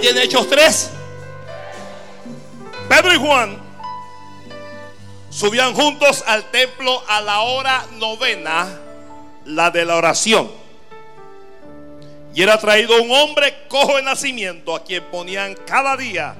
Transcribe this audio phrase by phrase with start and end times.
[0.00, 0.90] Allí en Hechos 3,
[2.88, 3.58] Pedro y Juan
[5.28, 8.80] subían juntos al templo a la hora novena,
[9.44, 10.50] la de la oración.
[12.34, 16.34] Y era traído un hombre cojo de nacimiento a quien ponían cada día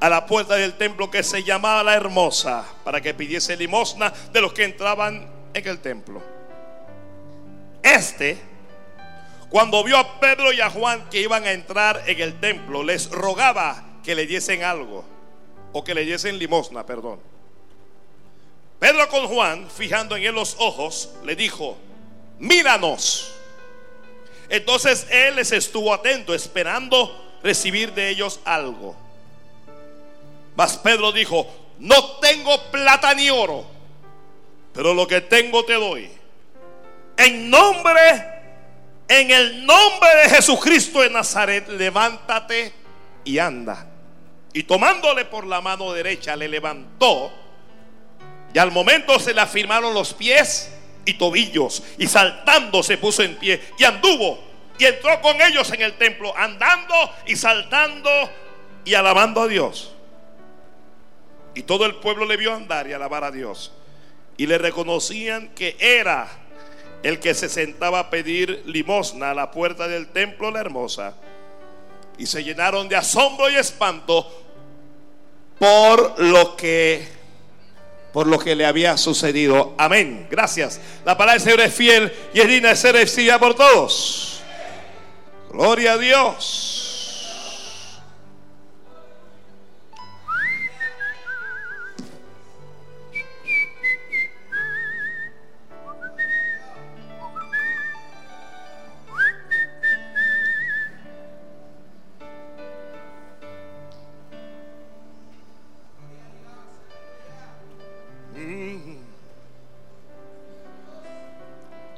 [0.00, 4.40] a la puerta del templo que se llamaba la hermosa para que pidiese limosna de
[4.40, 6.22] los que entraban en el templo.
[7.82, 8.38] Este,
[9.54, 13.08] cuando vio a Pedro y a Juan que iban a entrar en el templo, les
[13.08, 15.04] rogaba que le diesen algo
[15.72, 17.20] o que le diesen limosna, perdón.
[18.80, 21.78] Pedro con Juan, fijando en él los ojos, le dijo,
[22.40, 23.32] míranos.
[24.48, 28.96] Entonces él les estuvo atento, esperando recibir de ellos algo.
[30.56, 31.46] Mas Pedro dijo,
[31.78, 33.64] no tengo plata ni oro,
[34.72, 36.10] pero lo que tengo te doy.
[37.16, 38.33] En nombre,
[39.08, 42.72] en el nombre de Jesucristo de Nazaret, levántate
[43.24, 43.86] y anda.
[44.52, 47.32] Y tomándole por la mano derecha, le levantó.
[48.52, 50.72] Y al momento se le afirmaron los pies
[51.04, 51.82] y tobillos.
[51.98, 54.38] Y saltando se puso en pie y anduvo.
[54.78, 56.94] Y entró con ellos en el templo, andando
[57.26, 58.10] y saltando
[58.84, 59.92] y alabando a Dios.
[61.54, 63.72] Y todo el pueblo le vio andar y alabar a Dios.
[64.36, 66.28] Y le reconocían que era
[67.04, 71.14] el que se sentaba a pedir limosna a la puerta del templo la hermosa.
[72.16, 74.26] Y se llenaron de asombro y espanto
[75.58, 77.06] por lo que
[78.12, 79.74] por lo que le había sucedido.
[79.76, 80.28] Amén.
[80.30, 80.80] Gracias.
[81.04, 84.40] La palabra del Señor es fiel y es digna de ser recibida por todos.
[85.50, 86.83] Gloria a Dios.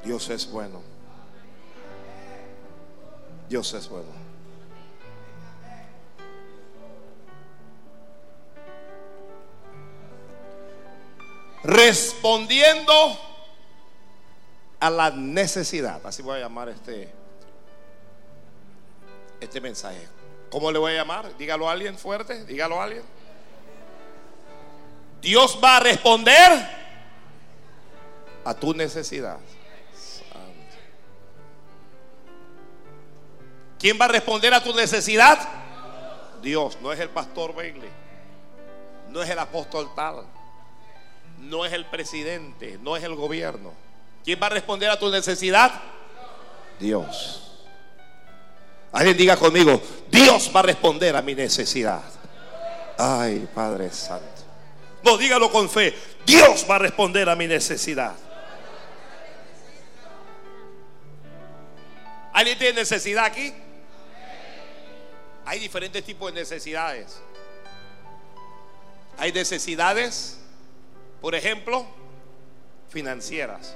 [0.07, 0.81] Dios es bueno.
[3.49, 4.07] Dios es bueno.
[11.61, 12.93] Respondiendo
[14.79, 15.99] a la necesidad.
[16.05, 17.13] Así voy a llamar este,
[19.41, 20.07] este mensaje.
[20.49, 21.35] ¿Cómo le voy a llamar?
[21.37, 22.45] Dígalo a alguien fuerte.
[22.45, 23.03] Dígalo a alguien.
[25.21, 26.65] Dios va a responder
[28.45, 29.37] a tu necesidad.
[33.79, 35.39] ¿Quién va a responder a tu necesidad?
[36.41, 37.89] Dios, no es el pastor Bailey,
[39.09, 40.25] no es el apóstol tal,
[41.39, 43.73] no es el presidente, no es el gobierno.
[44.23, 45.71] ¿Quién va a responder a tu necesidad?
[46.79, 47.43] Dios.
[48.91, 52.03] Alguien diga conmigo, Dios va a responder a mi necesidad.
[52.97, 54.25] Ay, Padre Santo.
[55.03, 55.95] No, dígalo con fe.
[56.25, 58.15] Dios va a responder a mi necesidad.
[62.33, 63.53] ¿Alguien tiene necesidad aquí?
[65.47, 67.21] Hay diferentes tipos de necesidades.
[69.17, 70.41] Hay necesidades,
[71.21, 71.85] por ejemplo,
[72.89, 73.73] financieras.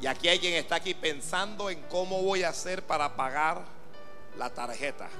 [0.00, 3.62] Y aquí hay quien está aquí pensando en cómo voy a hacer para pagar
[4.38, 5.10] la tarjeta.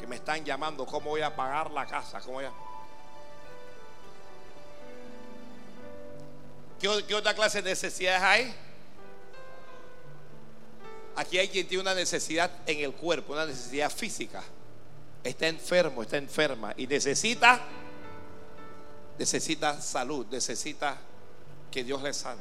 [0.00, 2.46] Que me están llamando, cómo voy a pagar la casa, cómo voy.
[6.80, 8.67] ¿Qué, ¿Qué, otra clase de necesidades hay?
[11.18, 14.40] Aquí hay quien tiene una necesidad en el cuerpo, una necesidad física.
[15.24, 17.60] Está enfermo, está enferma y necesita,
[19.18, 20.96] necesita salud, necesita
[21.72, 22.40] que Dios le sane.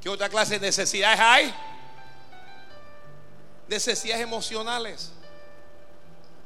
[0.00, 1.52] ¿Qué otra clase de necesidades hay?
[3.66, 5.10] Necesidades emocionales.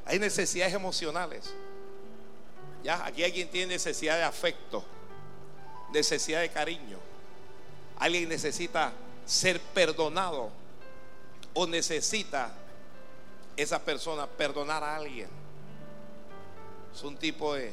[0.06, 1.52] Hay necesidades emocionales.
[2.82, 4.82] Ya, aquí hay quien tiene necesidad de afecto,
[5.92, 6.98] necesidad de cariño.
[7.98, 10.50] Alguien necesita ser perdonado
[11.54, 12.52] o necesita
[13.56, 15.28] esa persona perdonar a alguien.
[16.94, 17.72] Es un tipo de,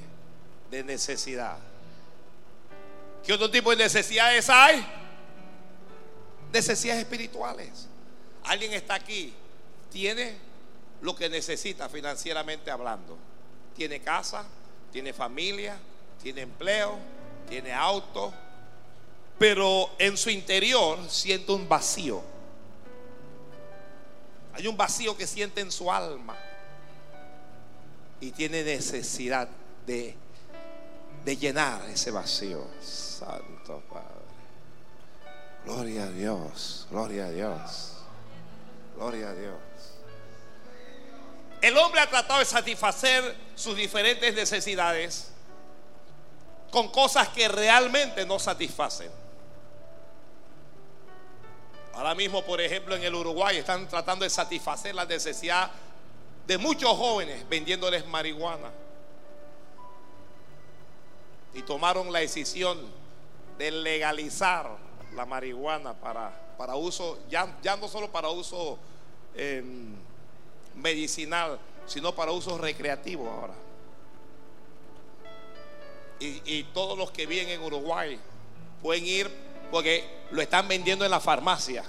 [0.71, 1.57] de necesidad.
[3.25, 4.85] ¿Qué otro tipo de necesidades hay?
[6.51, 7.87] Necesidades espirituales.
[8.43, 9.33] Alguien está aquí,
[9.91, 10.37] tiene
[11.01, 13.17] lo que necesita financieramente hablando.
[13.75, 14.45] Tiene casa,
[14.91, 15.77] tiene familia,
[16.21, 16.97] tiene empleo,
[17.47, 18.33] tiene auto,
[19.39, 22.21] pero en su interior siente un vacío.
[24.53, 26.37] Hay un vacío que siente en su alma
[28.19, 29.47] y tiene necesidad
[29.87, 30.13] de,
[31.23, 32.67] de llenar ese vacío.
[32.81, 34.05] Santo Padre.
[35.65, 37.95] Gloria a Dios, gloria a Dios,
[38.95, 39.55] Gloria a Dios.
[41.61, 45.31] El hombre ha tratado de satisfacer sus diferentes necesidades
[46.69, 49.09] con cosas que realmente no satisfacen.
[51.99, 55.69] Ahora mismo, por ejemplo, en el Uruguay están tratando de satisfacer la necesidad
[56.47, 58.71] de muchos jóvenes vendiéndoles marihuana.
[61.53, 62.79] Y tomaron la decisión
[63.57, 64.77] de legalizar
[65.13, 68.79] la marihuana para, para uso, ya, ya no solo para uso
[69.35, 69.93] em,
[70.75, 73.55] medicinal, sino para uso recreativo ahora.
[76.21, 78.17] Y, y todos los que viven en Uruguay
[78.81, 81.83] pueden ir porque lo están vendiendo en la farmacia.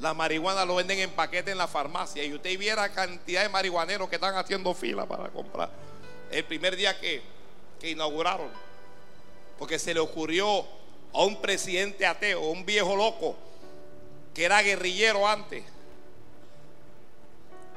[0.00, 2.24] La marihuana lo venden en paquete en la farmacia.
[2.24, 5.70] Y usted viera cantidad de marihuaneros que están haciendo fila para comprar.
[6.30, 7.22] El primer día que,
[7.80, 8.48] que inauguraron.
[9.58, 10.60] Porque se le ocurrió
[11.12, 13.36] a un presidente ateo, un viejo loco,
[14.34, 15.64] que era guerrillero antes,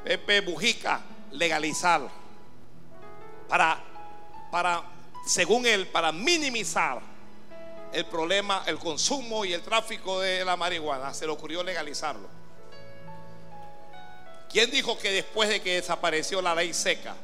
[0.04, 1.02] Pepe Bujica,
[1.32, 2.02] legalizar.
[3.48, 3.84] Para,
[4.52, 4.84] para,
[5.26, 7.11] según él, para minimizar
[7.94, 12.28] el problema, el consumo y el tráfico de la marihuana, se le ocurrió legalizarlo.
[14.50, 17.16] ¿Quién dijo que después de que desapareció la ley seca?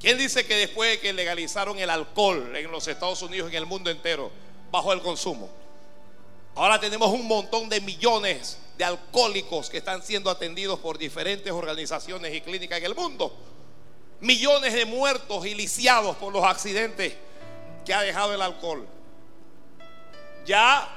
[0.00, 3.62] ¿Quién dice que después de que legalizaron el alcohol en los Estados Unidos y en
[3.62, 4.30] el mundo entero
[4.70, 5.50] bajó el consumo?
[6.54, 12.34] Ahora tenemos un montón de millones de alcohólicos que están siendo atendidos por diferentes organizaciones
[12.34, 13.32] y clínicas en el mundo.
[14.20, 17.14] Millones de muertos y lisiados por los accidentes
[17.84, 18.86] que ha dejado el alcohol.
[20.46, 20.88] Ya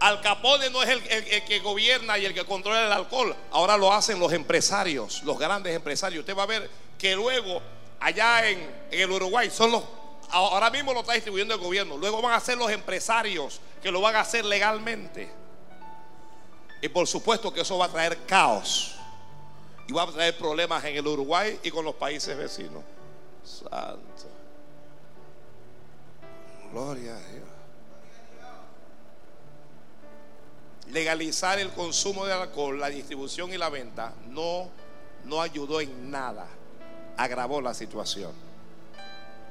[0.00, 3.34] Al Capone no es el, que gobierna y el que controla el alcohol.
[3.50, 6.20] Ahora lo hacen los empresarios, los grandes empresarios.
[6.20, 7.62] Usted va a ver que luego
[8.00, 8.58] allá en,
[8.90, 9.84] en el Uruguay son los
[10.32, 11.96] ahora mismo lo está distribuyendo el gobierno.
[11.96, 15.30] Luego van a ser los empresarios que lo van a hacer legalmente.
[16.80, 18.96] Y por supuesto que eso va a traer caos.
[19.86, 22.82] Y va a traer problemas en el Uruguay y con los países vecinos.
[23.44, 24.00] Santo.
[26.72, 27.51] Gloria a Dios.
[30.90, 34.68] Legalizar el consumo de alcohol, la distribución y la venta no,
[35.24, 36.46] no ayudó en nada,
[37.16, 38.32] agravó la situación.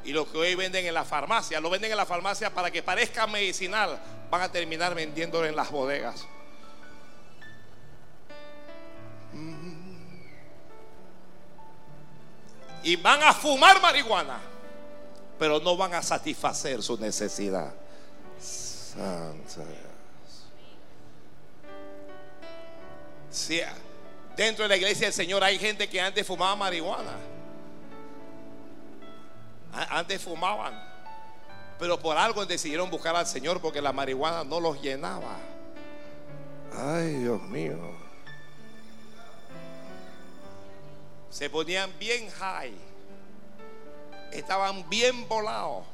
[0.04, 2.82] Y lo que hoy venden en la farmacia, lo venden en la farmacia para que
[2.82, 4.00] parezca medicinal,
[4.30, 6.26] van a terminar vendiéndolo en las bodegas.
[12.84, 14.40] Y van a fumar marihuana,
[15.38, 17.72] pero no van a satisfacer su necesidad.
[18.40, 19.91] Santa.
[24.36, 27.16] Dentro de la iglesia del Señor hay gente que antes fumaba marihuana.
[29.90, 30.74] Antes fumaban.
[31.80, 35.38] Pero por algo decidieron buscar al Señor porque la marihuana no los llenaba.
[36.78, 37.78] Ay, Dios mío.
[41.30, 42.74] Se ponían bien high.
[44.32, 45.86] Estaban bien volados.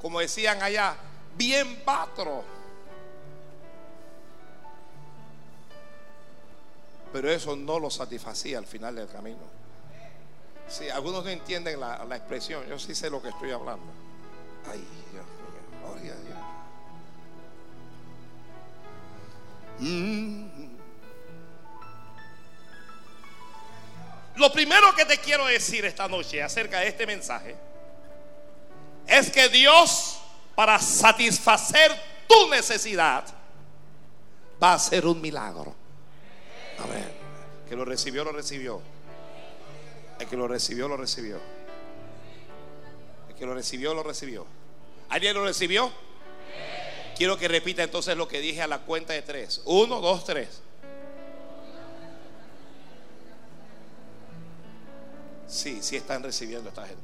[0.00, 0.96] Como decían allá,
[1.36, 2.42] bien patro.
[7.12, 9.58] Pero eso no lo satisfacía al final del camino.
[10.68, 13.86] Si algunos no entienden la, expresión, yo sí sé lo que estoy hablando.
[14.70, 16.38] Ay, Dios mío, gloria a Dios.
[19.78, 20.68] Mm.
[24.36, 27.56] Lo primero que te quiero decir esta noche acerca de este mensaje
[29.06, 30.20] es que Dios,
[30.54, 31.90] para satisfacer
[32.28, 33.24] tu necesidad,
[34.62, 35.74] va a hacer un milagro.
[36.82, 37.10] Amén.
[37.68, 38.80] Que lo recibió, lo recibió.
[40.18, 41.40] El que lo recibió, lo recibió.
[43.28, 44.46] El que lo recibió, lo recibió.
[45.08, 45.92] ¿Alguien lo recibió?
[47.16, 49.60] Quiero que repita entonces lo que dije a la cuenta de tres.
[49.64, 50.62] Uno, dos, tres.
[55.48, 57.02] Sí, sí están recibiendo esta gente.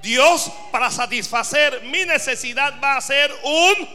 [0.00, 3.88] Dios para satisfacer mi necesidad va a hacer un,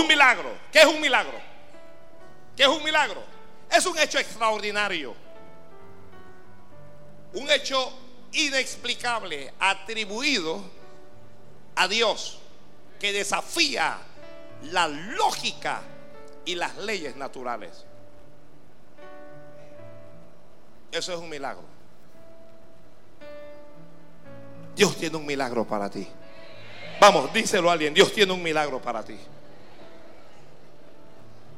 [0.00, 0.50] un milagro.
[0.72, 1.38] ¿Qué es un milagro?
[2.56, 3.35] ¿Qué es un milagro?
[3.70, 5.14] Es un hecho extraordinario.
[7.34, 7.92] Un hecho
[8.32, 10.62] inexplicable atribuido
[11.74, 12.38] a Dios
[12.98, 13.98] que desafía
[14.64, 15.82] la lógica
[16.44, 17.84] y las leyes naturales.
[20.90, 21.64] Eso es un milagro.
[24.74, 26.06] Dios tiene un milagro para ti.
[27.00, 27.92] Vamos, díselo a alguien.
[27.92, 29.18] Dios tiene un milagro para ti.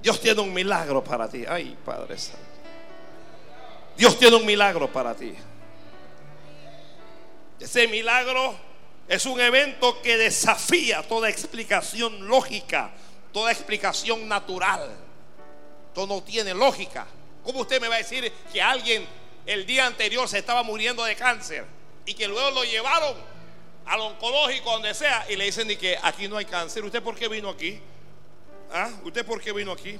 [0.02, 1.44] Dios tiene un milagro para ti.
[1.48, 2.38] Ay, Padre Santo.
[3.96, 5.34] Dios tiene un milagro para ti.
[7.58, 8.54] Ese milagro
[9.08, 12.92] es un evento que desafía toda explicación lógica,
[13.32, 14.88] toda explicación natural,
[15.88, 17.06] Esto no tiene lógica.
[17.42, 19.04] ¿Cómo usted me va a decir que alguien
[19.46, 21.64] el día anterior se estaba muriendo de cáncer
[22.04, 23.16] y que luego lo llevaron
[23.86, 26.84] al oncológico, donde sea, y le dicen que aquí no hay cáncer?
[26.84, 27.80] ¿Usted por qué vino aquí?
[28.72, 28.90] ¿Ah?
[29.04, 29.98] ¿Usted por qué vino aquí?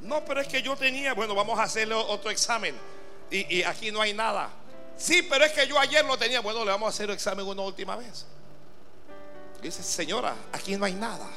[0.00, 2.74] No, pero es que yo tenía, bueno, vamos a hacerle otro examen
[3.30, 4.50] y, y aquí no hay nada.
[4.96, 6.40] Sí, pero es que yo ayer lo tenía.
[6.40, 8.26] Bueno, le vamos a hacer el examen una última vez.
[9.62, 11.28] Dice, señora, aquí no hay nada.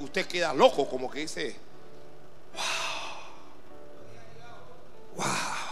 [0.00, 1.56] Usted, queda loco, como que dice,
[5.14, 5.63] wow, wow.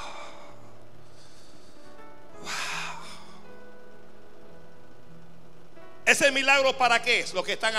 [6.05, 7.75] ¿Ese milagro para qué es lo que están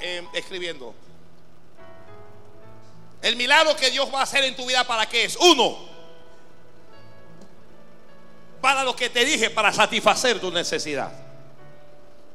[0.00, 0.94] em, escribiendo?
[3.22, 5.36] El milagro que Dios va a hacer en tu vida para qué es?
[5.36, 5.78] Uno,
[8.60, 11.12] para lo que te dije, para satisfacer tu necesidad.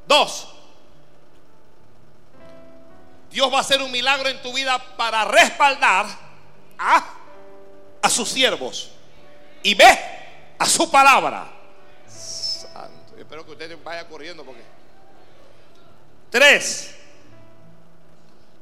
[0.08, 0.48] Dos,
[3.30, 6.06] Dios va a hacer un milagro en tu vida para respaldar
[6.78, 7.14] a,
[8.02, 8.92] a sus siervos.
[9.64, 10.00] Y ve
[10.60, 11.48] a su palabra.
[12.08, 13.18] Santo.
[13.18, 14.83] Espero que ustedes vayan corriendo porque.
[16.34, 16.96] Tres.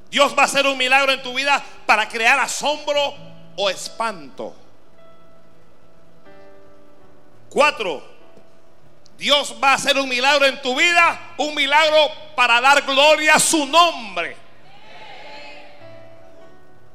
[0.09, 3.15] Dios va a hacer un milagro en tu vida para crear asombro
[3.55, 4.53] o espanto.
[7.49, 8.03] Cuatro.
[9.17, 13.39] Dios va a hacer un milagro en tu vida, un milagro para dar gloria a
[13.39, 14.35] su nombre.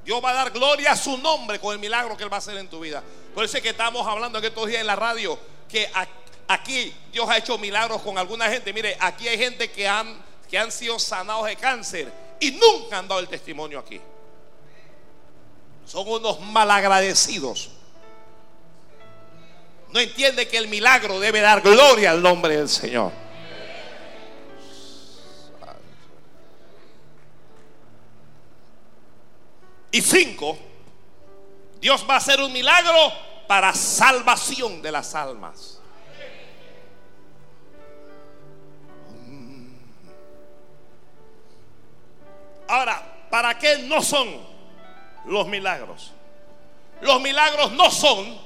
[0.04, 2.40] Dios va a dar gloria a su nombre con el milagro que Él va a
[2.40, 3.02] hacer en tu vida.
[3.35, 5.38] Por eso es que estamos hablando que estos días en la radio,
[5.71, 5.90] que
[6.49, 8.75] aquí Dios ha hecho milagros con alguna gente.
[8.75, 13.09] Mire, aquí hay gente que han, que han sido sanados de cáncer y nunca han
[13.09, 14.00] dado el testimonio aquí.
[15.87, 17.71] Son unos malagradecidos.
[19.93, 23.12] No entiende que el milagro debe dar gloria al nombre del Señor.
[29.93, 30.59] Y cinco,
[31.81, 33.12] Dios va a hacer un milagro
[33.47, 35.75] para salvación de las almas.
[42.68, 44.28] Ahora, ¿para qué no son
[45.26, 46.12] los milagros?
[47.00, 48.38] Los milagros no son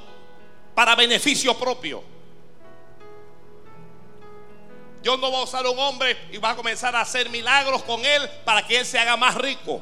[0.74, 2.02] para beneficio propio.
[5.02, 8.04] Dios no va a usar un hombre y va a comenzar a hacer milagros con
[8.04, 9.80] él para que él se haga más rico.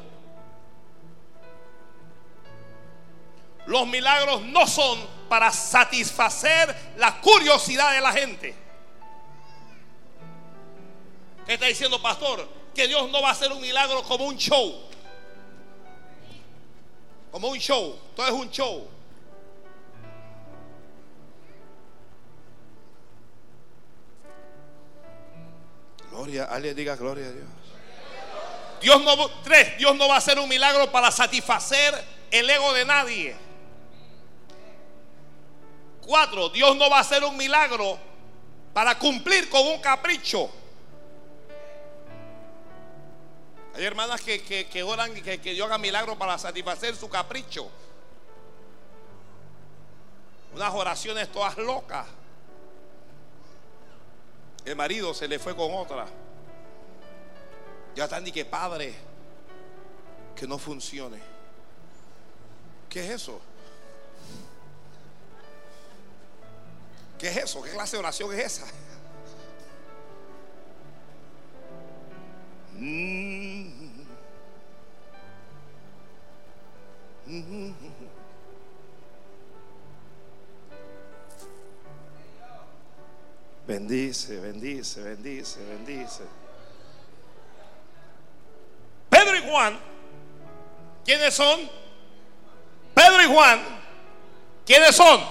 [3.65, 8.55] Los milagros no son para satisfacer la curiosidad de la gente.
[11.45, 12.58] ¿Qué está diciendo, pastor?
[12.79, 14.73] Que Dios no va a hacer un milagro como un show.
[17.29, 17.99] Como un show.
[18.15, 18.87] Todo es un show.
[26.09, 27.47] Gloria, alguien diga gloria a Dios.
[28.79, 32.85] Dios no, tres, Dios no va a hacer un milagro para satisfacer el ego de
[32.85, 33.35] nadie.
[35.99, 37.99] Cuatro, Dios no va a hacer un milagro
[38.71, 40.58] para cumplir con un capricho.
[43.75, 47.69] Hay hermanas que, que, oran que, que Dios haga milagro para satisfacer su capricho.
[50.53, 52.07] Unas oraciones todas locas.
[54.65, 56.07] El marido se le fue con otra.
[57.95, 58.93] Ya están ni que padre
[60.35, 61.19] que no funcione.
[62.89, 63.39] ¿Qué es eso?
[67.17, 67.61] ¿Qué es eso?
[67.61, 68.65] ¿Qué clase de oración es esa?
[83.67, 86.23] Bendice, bendice, bendice, bendice.
[89.09, 89.79] Pedro y Juan,
[91.03, 91.69] ¿quiénes son?
[92.93, 93.61] Pedro y Juan,
[94.65, 95.21] ¿quiénes son?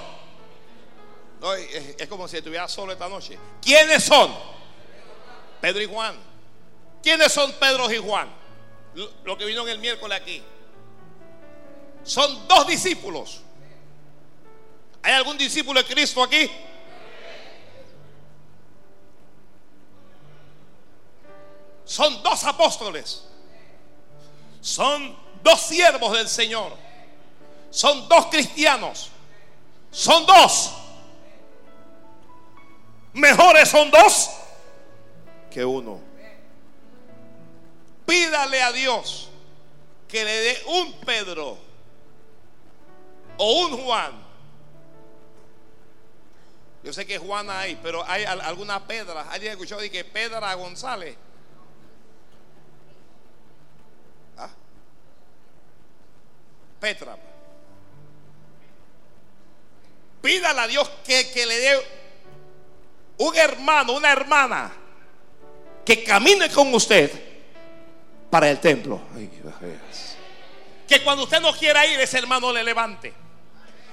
[1.98, 3.38] es, como si estuviera solo esta noche.
[3.62, 4.34] ¿Quiénes son?
[5.60, 6.27] Pedro y Juan.
[7.02, 8.28] ¿Quiénes son Pedro y Juan?
[9.24, 10.42] Lo, que vino en el miércoles aquí.
[12.02, 13.42] Son dos discípulos.
[15.02, 16.50] ¿Hay algún discípulo de Cristo aquí?
[21.84, 23.24] Son dos apóstoles.
[24.60, 26.72] Son dos siervos del Señor.
[27.70, 29.10] Son dos cristianos.
[29.90, 30.74] Son dos.
[33.12, 34.30] Mejores son dos
[35.50, 36.07] que uno.
[38.08, 39.28] Pídale a Dios
[40.08, 41.58] que le dé un Pedro
[43.36, 44.12] o un Juan.
[46.82, 49.30] Yo sé que Juan hay, pero hay alguna Pedra.
[49.30, 51.16] ¿Alguien escuchado de que Pedra González?
[54.38, 54.48] ¿Ah?
[56.80, 57.14] Petra.
[60.22, 61.86] Pídale a Dios que, que le dé
[63.18, 64.72] un hermano, una hermana
[65.84, 67.27] que camine con usted
[68.30, 69.00] para el templo.
[70.86, 73.12] Que cuando usted no quiera ir, ese hermano le levante.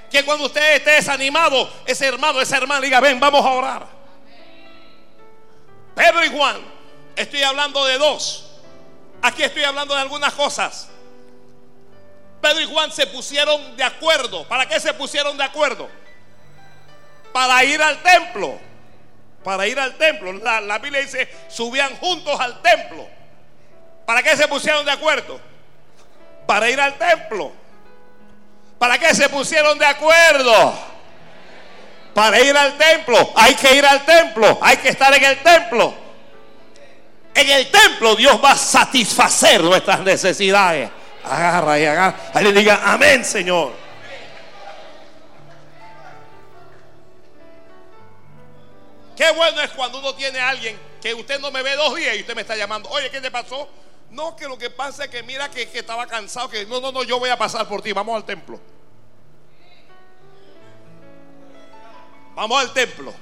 [0.10, 3.88] Que cuando usted esté desanimado, ese hermano, esa hermana diga, ven, vamos a orar.
[5.96, 6.58] Pedro y Juan,
[7.16, 8.52] estoy hablando de dos.
[9.22, 10.90] Aquí estoy hablando de algunas cosas.
[12.42, 14.48] Pedro y Juan se pusieron de acuerdo.
[14.48, 15.90] ¿Para qué se pusieron de acuerdo?
[17.34, 18.60] Para ir al templo.
[19.44, 20.32] Para ir al templo.
[20.34, 23.15] La, la Biblia dice, subían juntos al templo.
[24.06, 25.40] ¿Para qué se pusieron de acuerdo?
[26.46, 27.52] Para ir al templo.
[28.78, 30.74] ¿Para qué se pusieron de acuerdo?
[32.14, 33.32] Para ir al templo.
[33.36, 34.60] Hay que ir al templo.
[34.62, 35.94] Hay que estar en el templo.
[37.34, 40.90] En el templo Dios va a satisfacer nuestras necesidades.
[41.24, 42.16] Agarra y agarra.
[42.34, 43.74] Ahí le diga, amén, Señor.
[49.16, 52.16] Qué bueno es cuando uno tiene a alguien que usted no me ve dos días
[52.16, 52.90] y usted me está llamando.
[52.90, 53.68] Oye, ¿qué te pasó?
[54.16, 56.90] No, que lo que pasa es que mira que, que estaba cansado, que no, no,
[56.90, 57.92] no, yo voy a pasar por ti.
[57.92, 58.58] Vamos al templo.
[62.34, 63.14] Vamos al templo.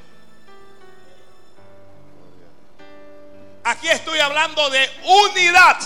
[3.64, 5.78] Aquí estoy hablando de unidad.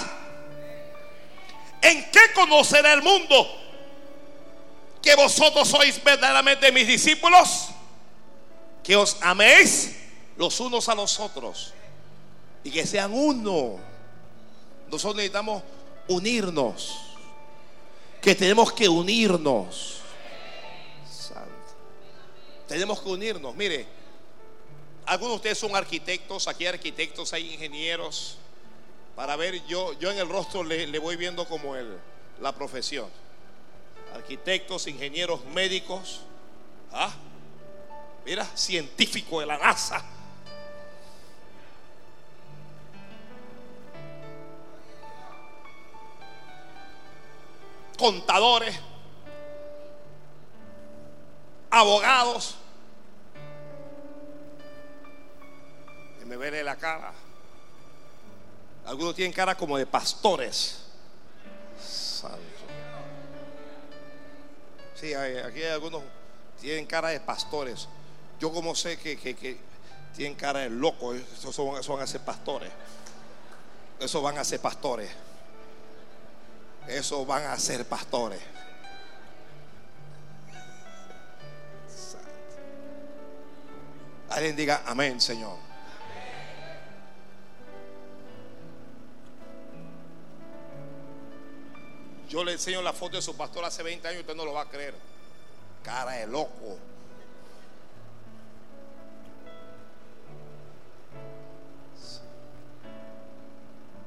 [1.81, 3.47] ¿En qué conocerá el mundo
[5.01, 7.69] que vosotros sois verdaderamente mis discípulos?
[8.83, 9.95] Que os améis
[10.35, 11.73] los unos a los otros
[12.61, 13.86] y que sean uno.
[14.89, 15.63] Nosotros necesitamos
[16.07, 16.99] unirnos.
[18.21, 20.01] Que tenemos que unirnos.
[22.67, 23.55] Tenemos que unirnos.
[23.55, 23.85] Mire,
[25.05, 28.37] algunos de ustedes son arquitectos, aquí hay arquitectos, hay ingenieros.
[29.15, 31.97] Para ver, yo, yo en el rostro le, voy viendo como el,
[32.41, 33.09] la profesión.
[34.13, 36.21] Arquitectos, ingenieros, médicos.
[36.91, 37.13] ¿Ah?
[38.25, 40.03] Mira, científico de la NASA.
[47.97, 48.77] Contadores.
[51.69, 52.55] Abogados.
[56.21, 57.13] Y me veré la cara.
[58.85, 60.79] Algunos tienen cara como de pastores.
[61.79, 62.37] Santo.
[64.95, 66.01] Sí, aquí hay algunos
[66.59, 67.87] tienen cara de pastores.
[68.39, 69.59] Yo como sé que,
[70.15, 72.71] tienen cara de locos, esos, van a ser pastores.
[73.99, 75.09] Esos van a ser pastores.
[76.87, 78.41] Esos van a ser pastores.
[84.29, 85.57] Alguien diga amén, Señor.
[92.29, 94.63] Yo le enseño la foto de su pastor hace 20 años, usted no lo va
[94.63, 94.93] a creer.
[95.81, 96.77] Cara de loco.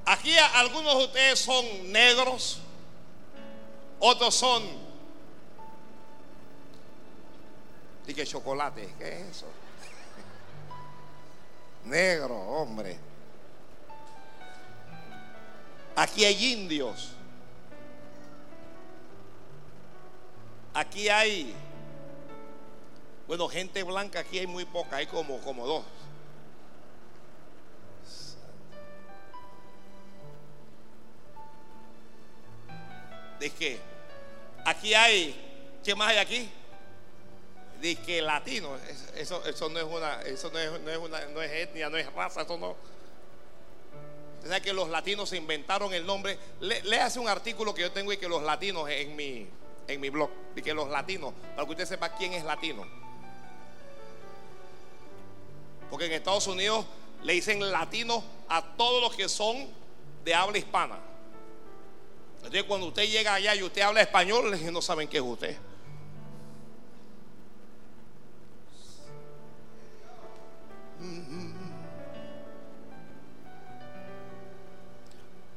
[0.04, 2.60] Aquí algunos de ustedes son negros,
[4.00, 4.90] otros son
[8.14, 9.46] que chocolate, ¿qué es eso?
[11.84, 12.98] Negro, hombre.
[15.96, 17.12] Aquí hay indios.
[20.72, 21.54] Aquí hay,
[23.26, 25.84] bueno, gente blanca, aquí hay muy poca, hay como, como dos.
[33.40, 33.89] de que
[34.64, 36.50] aquí hay, ¿qué más hay aquí?
[38.04, 38.76] Que latino,
[39.16, 41.96] eso, eso no es una, eso no es, no es una, no es etnia, no
[41.96, 42.76] es raza, eso no.
[44.42, 46.38] O que los latinos se inventaron el nombre.
[46.60, 49.46] Le, hace un artículo que yo tengo y que los latinos en mi,
[49.86, 52.86] en mi blog, y que los latinos, para que usted sepa quién es latino.
[55.90, 56.86] Porque en Estados Unidos
[57.22, 59.68] le dicen latino a todos los que son
[60.24, 60.98] de habla hispana.
[62.42, 65.56] Entonces cuando usted llega allá y usted habla español, no saben qué es usted.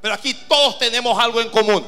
[0.02, 1.86] Pero aquí todos tenemos algo en común.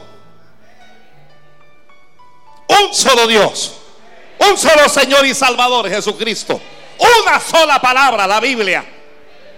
[2.67, 3.75] Un solo Dios.
[4.39, 6.59] Un solo Señor y Salvador Jesucristo.
[6.97, 8.85] Una sola palabra, la Biblia.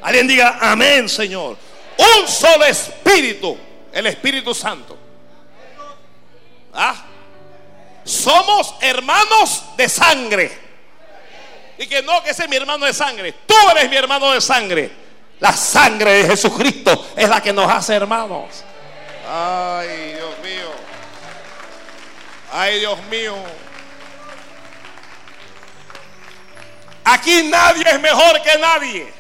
[0.02, 1.56] Alguien diga, amén, Señor.
[1.98, 3.56] Un solo Espíritu,
[3.92, 4.97] el Espíritu Santo.
[6.78, 6.96] ¿Ah?
[8.04, 10.58] Somos hermanos de sangre.
[11.80, 13.34] Y que no, que ese es mi hermano de sangre.
[13.46, 14.92] Tú eres mi hermano de sangre.
[15.40, 18.64] La sangre de Jesucristo es la que nos hace hermanos.
[19.28, 20.72] Ay, Dios mío.
[22.52, 23.36] Ay, Dios mío.
[27.04, 29.14] Aquí nadie es mejor que nadie.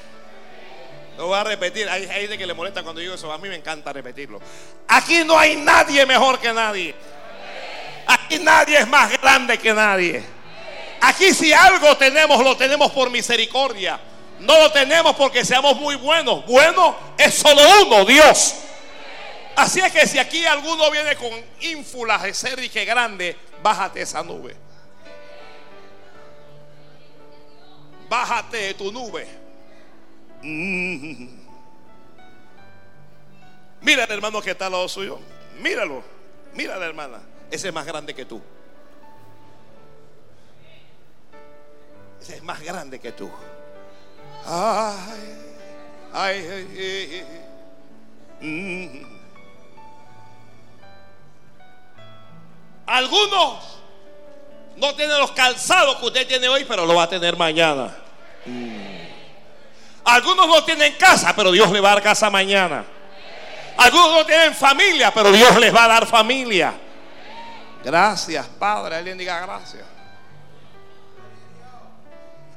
[1.17, 1.89] Lo voy a repetir.
[1.89, 3.31] Hay gente que le molesta cuando digo eso.
[3.31, 4.39] A mí me encanta repetirlo.
[4.87, 6.95] Aquí no hay nadie mejor que nadie.
[8.07, 10.23] Aquí nadie es más grande que nadie.
[11.01, 13.99] Aquí si algo tenemos, lo tenemos por misericordia.
[14.39, 16.45] No lo tenemos porque seamos muy buenos.
[16.45, 18.55] Bueno es solo uno, Dios.
[19.55, 24.01] Así es que si aquí alguno viene con ínfulas de ser y que grande, bájate
[24.01, 24.55] esa nube.
[28.07, 29.27] Bájate de tu nube.
[30.43, 31.27] Mm.
[33.81, 35.19] Mira al hermano que está al lado suyo.
[35.59, 36.03] Míralo.
[36.53, 37.19] Mira hermana.
[37.49, 38.41] Ese es más grande que tú.
[42.21, 43.29] Ese es más grande que tú.
[44.45, 45.35] Ay,
[46.13, 47.25] ay,
[48.41, 49.17] mm.
[52.85, 53.79] Algunos
[54.77, 57.95] no tienen los calzados que usted tiene hoy, pero lo va a tener mañana.
[58.45, 58.87] Mm.
[60.05, 62.85] Algunos no tienen casa, pero Dios le va a dar casa mañana.
[63.77, 66.73] Algunos no tienen familia, pero Dios les va a dar familia.
[67.87, 68.97] Gracias, Padre.
[68.97, 69.85] Alguien diga gracias.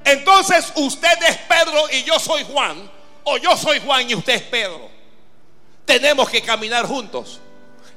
[0.04, 2.90] Entonces usted es Pedro y yo soy Juan.
[3.22, 4.90] O yo soy Juan y usted es Pedro.
[5.84, 7.38] Tenemos que caminar juntos.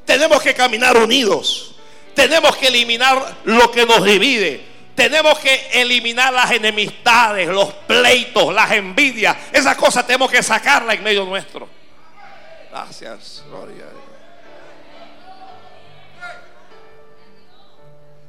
[0.05, 1.73] Tenemos que caminar unidos.
[2.13, 4.63] Tenemos que eliminar lo que nos divide.
[4.93, 9.35] Tenemos que eliminar las enemistades, los pleitos, las envidias.
[9.51, 11.67] Esas cosas tenemos que sacarlas en medio nuestro.
[12.69, 13.92] Gracias, gloria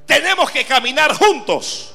[0.07, 1.95] Tenemos que caminar juntos.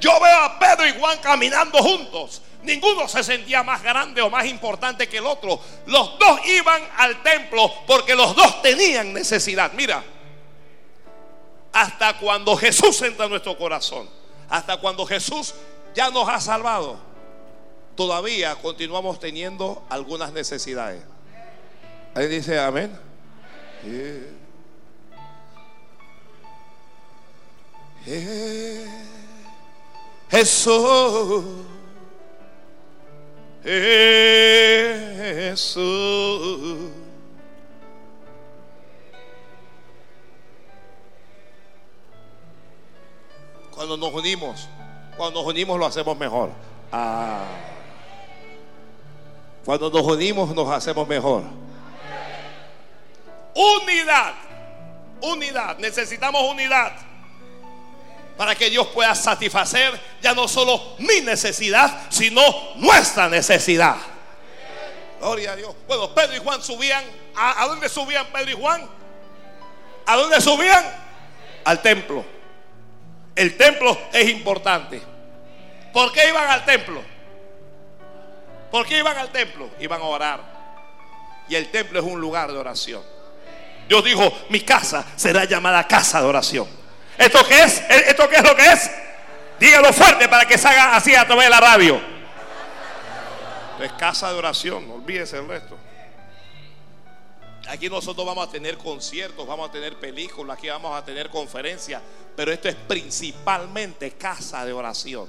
[0.00, 2.42] Yo veo a Pedro y Juan caminando juntos.
[2.62, 5.60] Ninguno se sentía más grande o más importante que el otro.
[5.86, 9.72] Los dos iban al templo porque los dos tenían necesidad.
[9.72, 10.02] Mira,
[11.72, 14.08] hasta cuando Jesús entra en nuestro corazón,
[14.48, 15.54] hasta cuando Jesús
[15.94, 16.98] ya nos ha salvado,
[17.96, 21.02] todavía continuamos teniendo algunas necesidades.
[22.14, 22.96] Ahí dice amén.
[30.30, 31.44] Jesús.
[35.52, 36.90] Jesús.
[43.70, 44.68] Cuando nos unimos,
[45.16, 46.50] cuando nos unimos lo hacemos mejor.
[46.90, 47.44] Ah.
[49.64, 51.44] Cuando nos unimos nos hacemos mejor.
[53.54, 54.34] Unidad.
[55.20, 55.78] Unidad.
[55.78, 57.11] Necesitamos unidad.
[58.36, 62.42] Para que Dios pueda satisfacer ya no solo mi necesidad, sino
[62.76, 63.96] nuestra necesidad.
[65.20, 65.74] Gloria a Dios.
[65.86, 67.04] Bueno, Pedro y Juan subían.
[67.36, 68.88] ¿A, ¿A dónde subían Pedro y Juan?
[70.06, 70.84] ¿A dónde subían?
[71.64, 72.24] Al templo.
[73.34, 75.00] El templo es importante.
[75.92, 77.02] ¿Por qué iban al templo?
[78.70, 79.70] ¿Por qué iban al templo?
[79.78, 80.40] Iban a orar.
[81.48, 83.02] Y el templo es un lugar de oración.
[83.88, 86.81] Dios dijo, mi casa será llamada casa de oración.
[87.22, 87.80] ¿Esto qué es?
[87.88, 88.90] ¿Esto qué es lo que es?
[89.60, 92.00] Dígalo fuerte para que salga así a través de la radio.
[93.80, 95.78] Es casa de oración, no olvídese el resto.
[97.68, 102.02] Aquí nosotros vamos a tener conciertos, vamos a tener películas, aquí vamos a tener conferencias,
[102.34, 105.28] pero esto es principalmente casa de oración.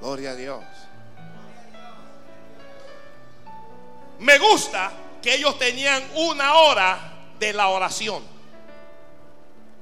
[0.00, 0.64] Gloria a Dios.
[4.20, 8.22] Me gusta que ellos tenían una hora de la oración.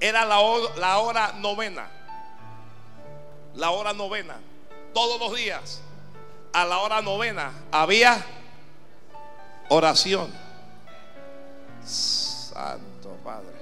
[0.00, 1.90] Era la hora, la hora novena.
[3.54, 4.36] La hora novena.
[4.94, 5.82] Todos los días.
[6.52, 8.24] A la hora novena había
[9.68, 10.32] oración.
[11.84, 13.58] Santo Padre.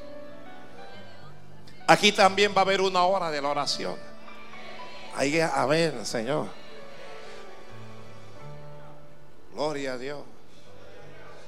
[1.89, 3.97] Aquí también va a haber una hora de la oración.
[5.17, 6.49] Ahí, a ver, Señor.
[9.55, 10.23] Gloria a Dios.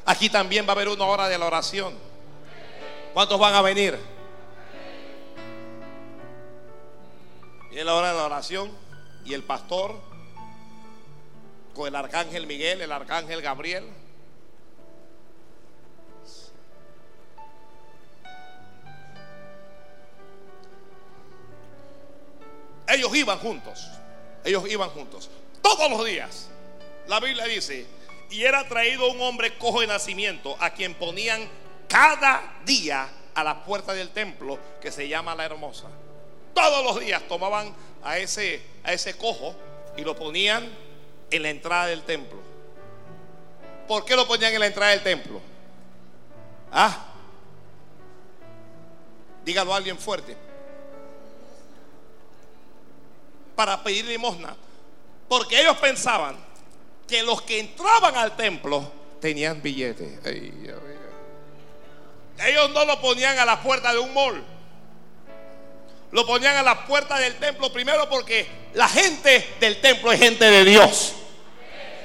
[0.07, 2.08] Aquí también va a haber una hora de la oración.
[3.19, 3.99] ¿Cuántos van a venir?
[7.73, 8.71] Y la hora de la oración
[9.25, 9.97] y el pastor
[11.75, 13.91] con el arcángel Miguel, el arcángel Gabriel.
[22.87, 23.91] Ellos iban juntos.
[24.45, 25.29] Ellos iban juntos.
[25.61, 26.51] Todos los días.
[27.09, 27.85] La Biblia dice,
[28.31, 31.51] y era traído un hombre cojo de nacimiento a quien ponían
[31.89, 35.89] cada día a la puerta del templo que se llama la hermosa.
[36.55, 39.55] Todos los días tomaban a ese, a ese cojo
[39.97, 40.69] y lo ponían
[41.31, 42.39] en la entrada del templo.
[43.87, 45.41] ¿Por qué lo ponían en la entrada del templo?
[46.71, 47.09] Ah,
[49.49, 50.37] Dígalo a alguien fuerte.
[53.57, 54.55] Para pedir limosna.
[55.27, 56.37] Porque ellos pensaban
[57.07, 60.21] que los que entraban al templo tenían billetes.
[62.47, 64.45] Ellos no lo ponían a la puerta de un mall.
[66.11, 70.45] Lo ponían a la puerta del templo primero porque la gente del templo es gente
[70.45, 71.15] de Dios.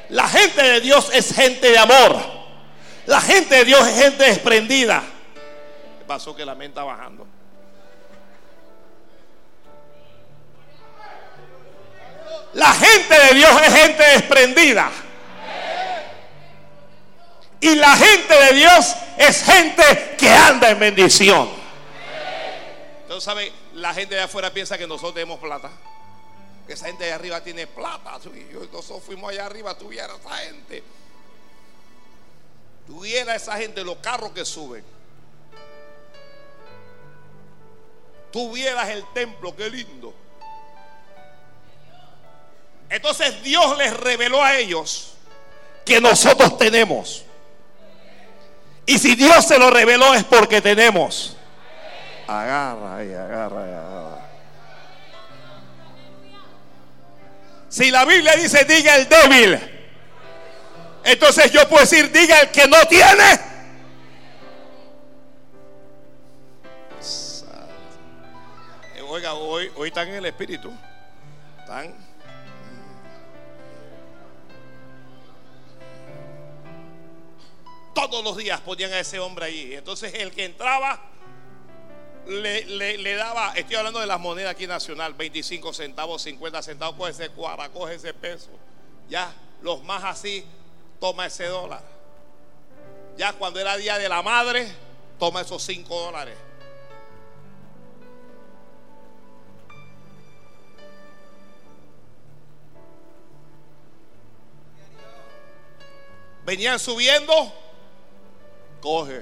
[0.09, 2.17] La gente de Dios es gente de amor.
[3.05, 5.03] La gente de Dios es gente desprendida.
[5.99, 7.27] ¿Qué pasó que la mente está bajando?
[12.53, 14.91] La gente de Dios es gente desprendida.
[17.63, 21.49] Y la gente de Dios es gente que anda en bendición.
[23.03, 23.53] Entonces, ¿sabe?
[23.75, 25.71] La gente de afuera piensa que nosotros tenemos plata.
[26.67, 28.19] Que esa gente de arriba tiene plata.
[28.69, 30.83] Nosotros fuimos allá arriba, tuviera esa gente.
[32.85, 34.83] Tuviera esa gente los carros que suben.
[38.29, 40.13] Tuvieras el templo, qué lindo.
[42.89, 45.13] Entonces Dios les reveló a ellos
[45.85, 47.23] que nosotros tenemos.
[48.85, 51.37] Y si Dios se lo reveló es porque tenemos.
[52.27, 54.29] Agarra y agarra y agarra.
[57.69, 59.59] Si la Biblia dice diga el débil,
[61.03, 63.53] entonces yo puedo decir diga el que no tiene.
[69.07, 70.73] Oiga, hoy, hoy están en el espíritu.
[71.59, 71.93] Están
[77.93, 79.73] Todos los días ponían a ese hombre ahí.
[79.73, 80.99] Entonces el que entraba
[82.27, 87.31] le, daba, estoy hablando de las monedas aquí nacional, 25 centavos, 50 centavos, puede ser
[87.31, 88.49] cuadra, coge ese peso.
[89.09, 90.45] Ya, los más así,
[90.99, 91.83] toma ese dólar.
[93.17, 94.67] Ya cuando era día de la madre,
[95.19, 96.37] toma esos 5 dólares.
[106.45, 107.53] Venían subiendo
[108.83, 109.21] coge.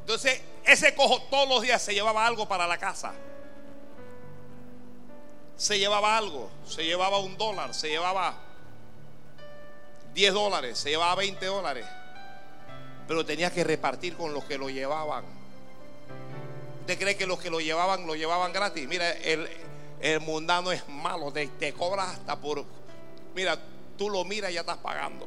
[0.00, 3.12] Entonces, ese cojo todos los días se llevaba algo para la casa.
[5.54, 8.34] Se llevaba algo, se llevaba un dólar, se llevaba
[10.14, 11.86] 10 dólares, se llevaba 20 dólares.
[13.06, 15.24] Pero tenía que repartir con los que lo llevaban.
[16.80, 18.88] ¿Usted cree que los que lo llevaban lo llevaban gratis?
[18.88, 19.46] Mira, el,
[20.00, 22.64] el mundano es malo, te, te cobra hasta por...
[23.34, 23.58] Mira,
[23.98, 25.26] tú lo miras y ya estás pagando.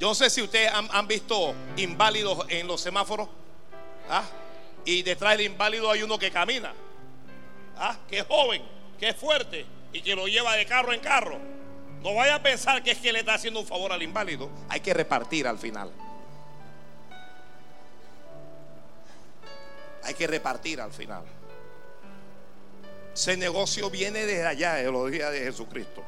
[0.00, 3.28] Yo no sé si ustedes han, visto inválidos en los semáforos.
[4.08, 4.24] ¿ah?
[4.86, 6.72] Y detrás del inválido hay uno que camina.
[7.76, 7.98] ¿ah?
[8.08, 8.62] Que es joven,
[8.98, 11.38] que es fuerte y que lo lleva de carro en carro.
[12.02, 14.48] No vaya a pensar que es que le está haciendo un favor al inválido.
[14.70, 15.92] Hay que repartir al final.
[20.02, 21.24] Hay que repartir al final.
[23.12, 26.02] Ese negocio viene desde allá, de los días de Jesucristo.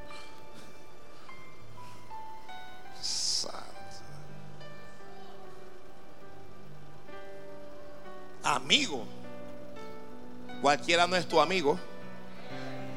[8.42, 9.05] Amigo.
[10.61, 11.78] Cualquiera no es tu amigo.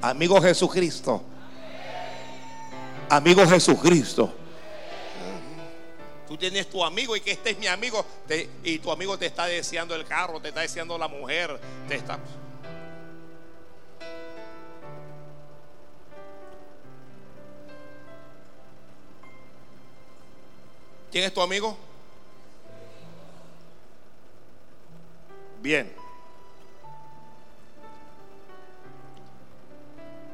[0.01, 1.23] Amigo Jesucristo.
[3.09, 4.33] Amigo Jesucristo.
[6.27, 8.05] Tú tienes tu amigo y que este es mi amigo.
[8.63, 11.59] y tu amigo te está deseando el carro, te está deseando la mujer.
[11.87, 12.19] Te está.
[21.11, 21.77] ¿Quién es tu amigo?
[25.65, 25.91] Bien.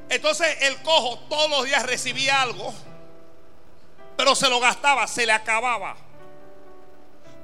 [0.09, 2.73] Entonces el cojo todos los días recibía algo,
[4.17, 5.95] pero se lo gastaba, se le acababa.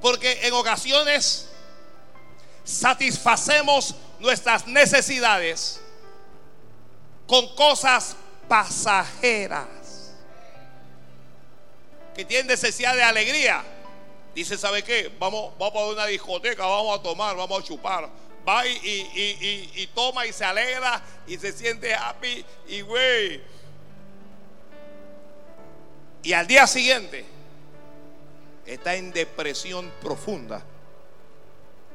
[0.02, 1.48] Porque en ocasiones
[2.62, 5.80] satisfacemos nuestras necesidades
[7.26, 8.16] con cosas
[8.48, 10.12] pasajeras
[12.14, 13.64] que tienen necesidad de alegría
[14.38, 15.10] Dice, ¿sabe qué?
[15.18, 18.08] Vamos, vamos a una discoteca, vamos a tomar, vamos a chupar.
[18.48, 23.42] Va y, toma y se alegra y se siente happy y güey.
[26.22, 27.24] Y al día siguiente
[28.64, 30.62] está en depresión profunda.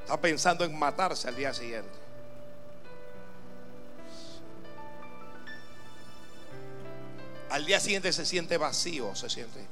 [0.02, 1.98] Está pensando en matarse al día siguiente.
[7.52, 9.66] Al día siguiente se siente vacío, se siente.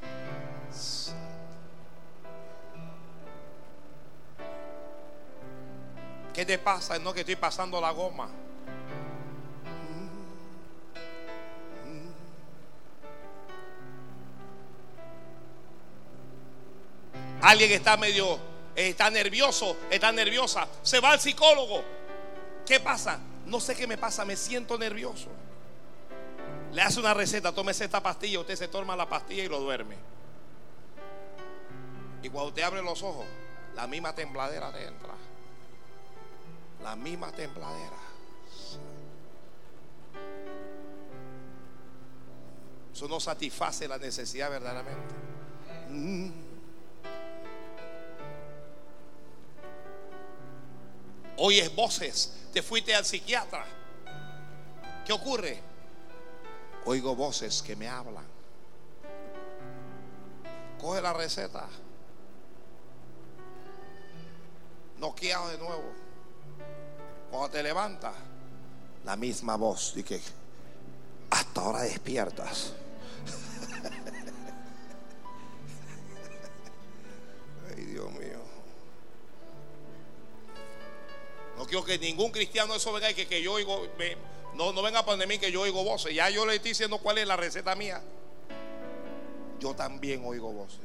[6.34, 6.98] ¿Qué te pasa?
[7.00, 8.30] No, que estoy pasando la goma.
[17.42, 18.38] Alguien está medio,
[18.76, 20.68] está nervioso, está nerviosa.
[20.84, 21.84] Se va al psicólogo.
[22.66, 23.20] ¿Qué pasa?
[23.48, 25.28] No sé qué me pasa, me siento nervioso.
[26.72, 29.96] Le hace una receta, tómese esta pastilla, usted se toma la pastilla y lo duerme.
[32.24, 33.26] Y cuando usted abre los ojos,
[33.76, 35.14] la misma tembladera te entra.
[36.84, 37.98] La misma tembladera.
[42.94, 45.16] Eso no satisface la necesidad verdaderamente.
[45.90, 46.32] Mm.
[51.38, 53.66] Oyes voces, te fuiste al psiquiatra.
[55.06, 55.60] ¿Qué ocurre?
[56.86, 58.26] Oigo voces que me hablan.
[60.80, 61.68] Coge la receta.
[65.00, 66.11] Noqueado de nuevo.
[67.32, 68.14] Cuando te levantas,
[69.06, 69.94] la misma voz.
[69.96, 70.20] Y que
[71.30, 72.74] hasta ahora despiertas.
[77.70, 78.42] Ay, Dios mío.
[81.58, 83.88] No quiero que ningún cristiano eso venga y que, que yo oigo.
[84.56, 86.14] no, no venga a poner mí que yo oigo voces.
[86.14, 88.02] Ya yo le estoy diciendo cuál es la receta mía.
[89.62, 90.82] Yo también oigo voces.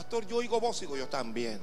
[0.00, 0.80] Pastor, yo oigo voces.
[0.80, 1.60] Digo, yo también.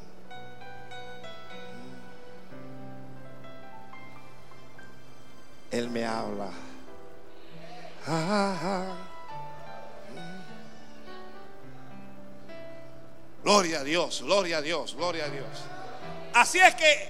[5.71, 6.51] Él me habla.
[13.43, 15.47] Gloria a Dios, gloria a Dios, gloria a Dios.
[16.35, 17.09] Así es que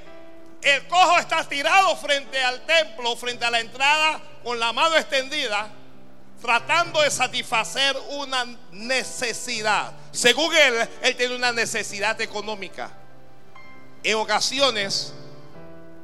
[0.62, 5.70] el cojo está tirado frente al templo, frente a la entrada, con la mano extendida,
[6.42, 9.94] tratando de satisfacer una necesidad.
[10.12, 12.92] Según él, él tiene una necesidad económica.
[14.04, 15.14] En ocasiones,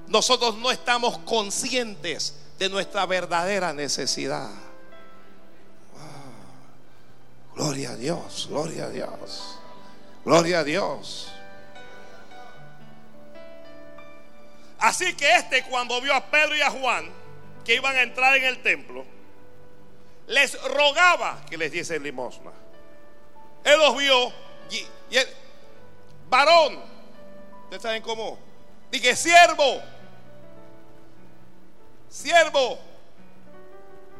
[0.07, 4.49] nosotros no estamos conscientes de nuestra verdadera necesidad.
[7.55, 9.59] Gloria a Dios, gloria a Dios,
[10.25, 11.31] gloria a Dios.
[14.79, 17.09] Así que este cuando vio a Pedro y a Juan
[17.63, 19.05] que iban a entrar en el templo,
[20.27, 22.51] les rogaba que les diese limosna.
[23.63, 24.33] Él los vio
[24.69, 25.27] y, el
[26.29, 26.79] varón,
[27.63, 28.37] ¿ustedes saben cómo?
[28.91, 29.81] Dije, siervo,
[32.09, 32.79] siervo,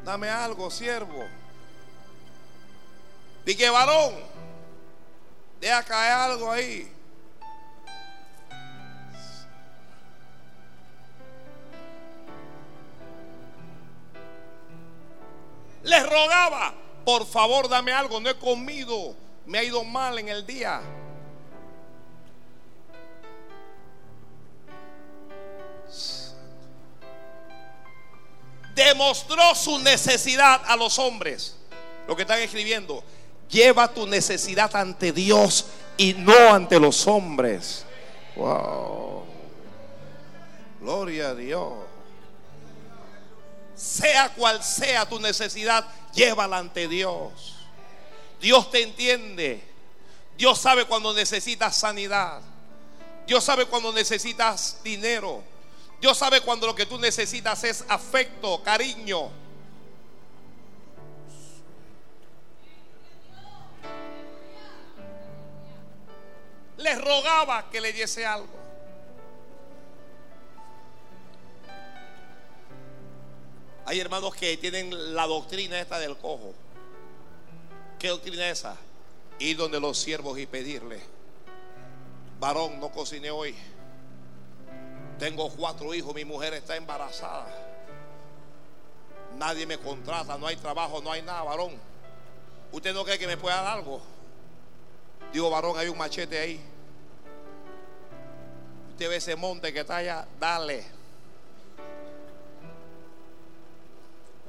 [0.04, 1.26] dame algo, siervo.
[3.44, 4.14] Dije, varón,
[5.60, 6.93] deja caer algo ahí.
[15.84, 19.14] Les rogaba, por favor dame algo, no he comido,
[19.46, 20.80] me ha ido mal en el día.
[28.74, 31.56] Demostró su necesidad a los hombres.
[32.08, 33.04] Lo que están escribiendo,
[33.48, 35.66] lleva tu necesidad ante Dios
[35.96, 37.84] y no ante los hombres.
[38.36, 39.24] Wow.
[40.80, 41.93] Gloria a Dios.
[43.74, 47.56] Sea cual sea tu necesidad, llévala ante Dios.
[48.40, 49.62] Dios te entiende.
[50.36, 52.40] Dios sabe cuando necesitas sanidad.
[53.26, 55.42] Dios sabe cuando necesitas dinero.
[56.00, 59.30] Dios sabe cuando lo que tú necesitas es afecto, cariño.
[66.76, 68.63] Les rogaba que le diese algo.
[73.86, 76.54] Hay hermanos que tienen la doctrina esta del cojo.
[77.98, 78.76] ¿Qué doctrina es esa?
[79.38, 81.00] Ir donde los siervos y pedirle.
[82.40, 83.54] Varón, no cociné hoy.
[85.18, 87.46] Tengo cuatro hijos, mi mujer está embarazada.
[89.36, 91.72] Nadie me contrata, no hay trabajo, no hay nada, varón.
[92.72, 94.00] ¿Usted no cree que me pueda dar algo?
[95.32, 96.60] Digo, varón, hay un machete ahí.
[98.90, 100.84] Usted ve ese monte que está allá, dale.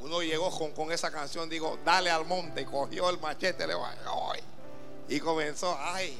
[0.05, 3.73] Uno llegó con, esa canción, digo, dale al monte, cogió el machete, le
[5.09, 6.15] y comenzó, ay,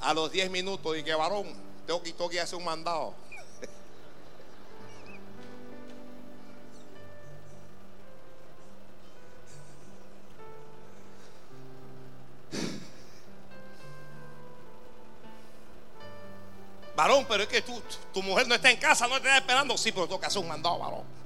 [0.00, 1.52] a los 10 minutos, que varón,
[1.86, 3.14] tengo que, tengo que hacer un mandado.
[16.96, 17.82] varón, pero es que tu,
[18.12, 19.76] tu mujer no está en casa, no está esperando.
[19.76, 21.21] Sí, pero tengo que hacer un mandado, varón.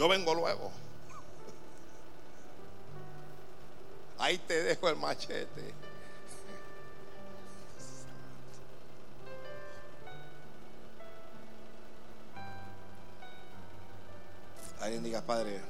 [0.00, 0.72] Yo vengo luego.
[4.16, 5.74] Ahí te dejo el machete.
[14.80, 15.60] Alguien diga, Padre,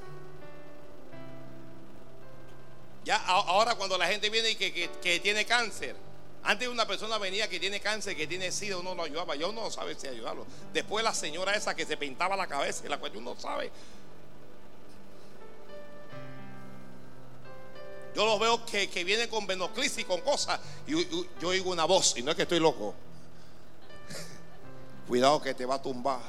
[3.03, 5.97] Ya ahora cuando la gente viene y que, tiene cáncer,
[6.43, 9.35] antes una persona venía que tiene cáncer, que tiene sida, uno lo ayudaba.
[9.35, 10.45] Yo no sabe si ayudarlo.
[10.71, 13.69] Después la señora esa que se pintaba la cabeza, la cual uno sabe.
[18.15, 20.59] Yo los veo que, que vienen con venoclisis y con cosas.
[20.87, 22.93] Y, y yo oigo una voz, y no es que estoy loco.
[25.07, 26.21] Cuidado que te va a tumbar.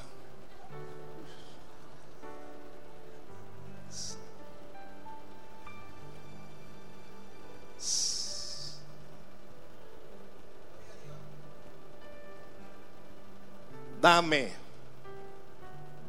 [14.03, 14.53] Dame,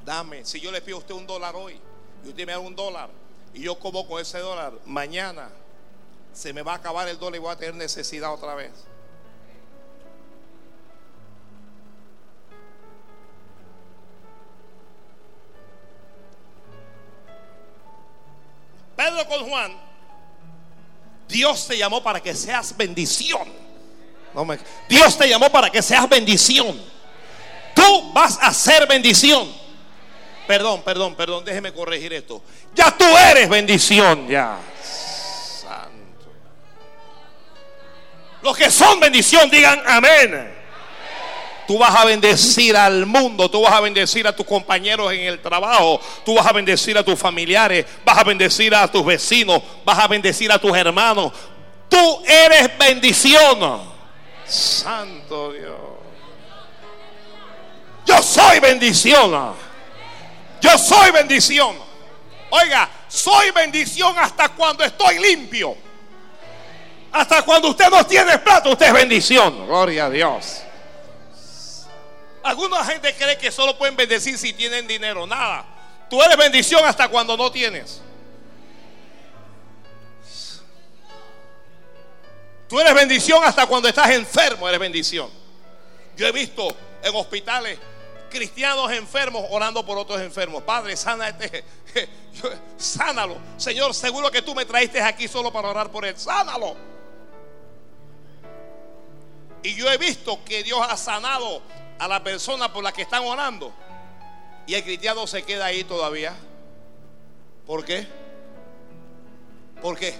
[0.03, 0.43] dame.
[0.45, 1.79] Si yo le pido a usted un dólar hoy
[2.25, 3.11] y usted me da un dólar
[3.53, 5.51] y yo como con ese dólar, mañana
[6.33, 8.71] se me va a acabar el dólar y voy a tener necesidad otra vez.
[18.95, 19.73] Pedro con Juan,
[21.27, 23.47] Dios te llamó para que seas bendición.
[24.89, 26.79] Dios te llamó para que seas bendición.
[27.75, 29.51] Tú vas a ser bendición.
[30.47, 32.41] Perdón, perdón, perdón, déjeme corregir esto.
[32.75, 34.57] Ya tú eres bendición, ya.
[38.43, 40.53] Los que son bendición, digan amén.
[41.65, 45.41] Tú vas a bendecir al mundo, tú vas a bendecir a tus compañeros en el
[45.41, 49.97] trabajo, tú vas a bendecir a tus familiares, vas a bendecir a tus vecinos, vas
[49.97, 51.31] a bendecir a tus hermanos.
[51.87, 53.93] Tú eres bendición.
[54.45, 55.77] Santo Dios.
[58.05, 59.55] Yo soy bendición.
[60.59, 61.77] Yo soy bendición.
[62.49, 65.77] Oiga, soy bendición hasta cuando estoy limpio.
[67.13, 69.67] Hasta cuando usted no tiene plato, usted es bendición.
[69.67, 70.63] Gloria a Dios.
[72.41, 75.27] Alguna gente cree que solo pueden bendecir si tienen dinero.
[75.27, 75.63] Nada.
[76.09, 78.01] Tú eres bendición hasta cuando no tienes.
[82.67, 85.29] Tú eres bendición hasta cuando estás enfermo, eres bendición.
[86.17, 87.77] Yo he visto en hospitales
[88.31, 90.63] cristianos enfermos orando por otros enfermos.
[90.63, 91.63] Padre, sana este,
[92.77, 93.37] sánalo.
[93.57, 96.17] Señor, seguro que tú me traiste aquí solo para orar por él.
[96.17, 96.92] Sánalo.
[99.63, 101.61] Y yo he visto que Dios ha sanado
[101.97, 103.73] a la persona por la que están orando.
[104.67, 106.35] Y el cristiano se queda ahí todavía.
[107.65, 108.05] ¿Por qué?
[109.81, 110.13] ¿Por qué?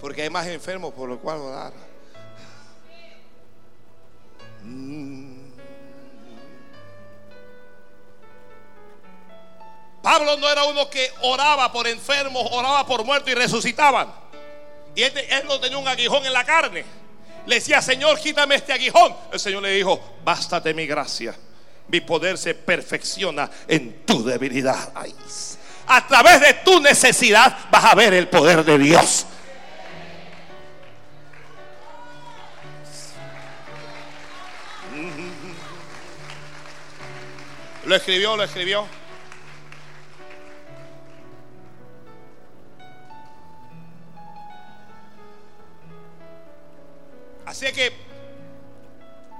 [0.00, 1.72] Porque hay más enfermos por lo cual orar.
[4.62, 5.36] Mm.
[10.02, 14.12] Pablo no era uno que oraba por enfermos, oraba por muertos y resucitaban.
[14.94, 16.84] Y él, él no tenía un aguijón en la carne.
[17.46, 19.14] Le decía, Señor, quítame este aguijón.
[19.32, 21.34] El Señor le dijo, bástate mi gracia.
[21.88, 24.92] Mi poder se perfecciona en tu debilidad.
[25.86, 29.26] A través de tu necesidad vas a ver el poder de Dios.
[37.84, 39.05] Lo escribió, lo escribió.
[47.56, 47.90] Así que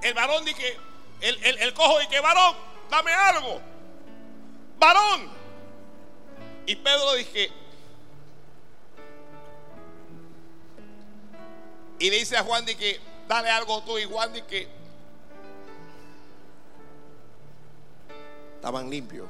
[0.01, 0.75] el varón dice,
[1.21, 2.57] el, el, el cojo dice, varón,
[2.89, 3.61] dame algo.
[4.79, 5.31] Varón.
[6.65, 7.51] Y Pedro dice,
[11.99, 12.99] y le dice a Juan que
[13.29, 14.67] dale algo tú y Juan que
[18.55, 19.29] estaban limpios.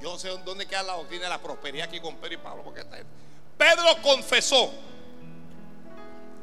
[0.00, 2.64] Yo no sé dónde queda la doctrina de la prosperidad aquí con Pedro y Pablo,
[2.64, 2.98] porque está
[3.58, 4.72] Pedro confesó,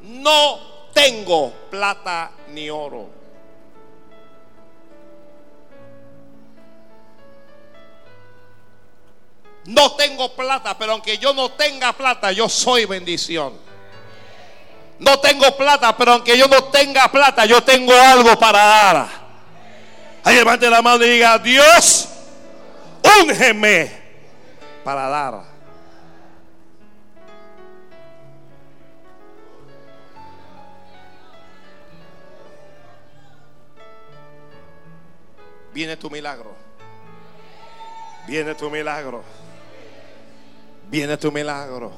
[0.01, 0.59] no
[0.93, 3.09] tengo plata ni oro.
[9.65, 13.57] No tengo plata, pero aunque yo no tenga plata, yo soy bendición.
[14.99, 19.07] No tengo plata, pero aunque yo no tenga plata, yo tengo algo para dar.
[20.23, 22.07] Ahí levante la mano y diga, Dios,
[23.21, 23.91] úngeme
[24.83, 25.54] para dar.
[35.75, 36.55] Viene tu milagro.
[38.25, 39.25] Viene tu milagro.
[40.89, 41.91] Viene tu milagro.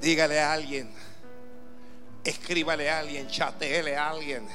[0.00, 0.88] Dígale a alguien.
[2.22, 3.26] Escríbale a alguien.
[3.28, 4.46] Chateele a alguien.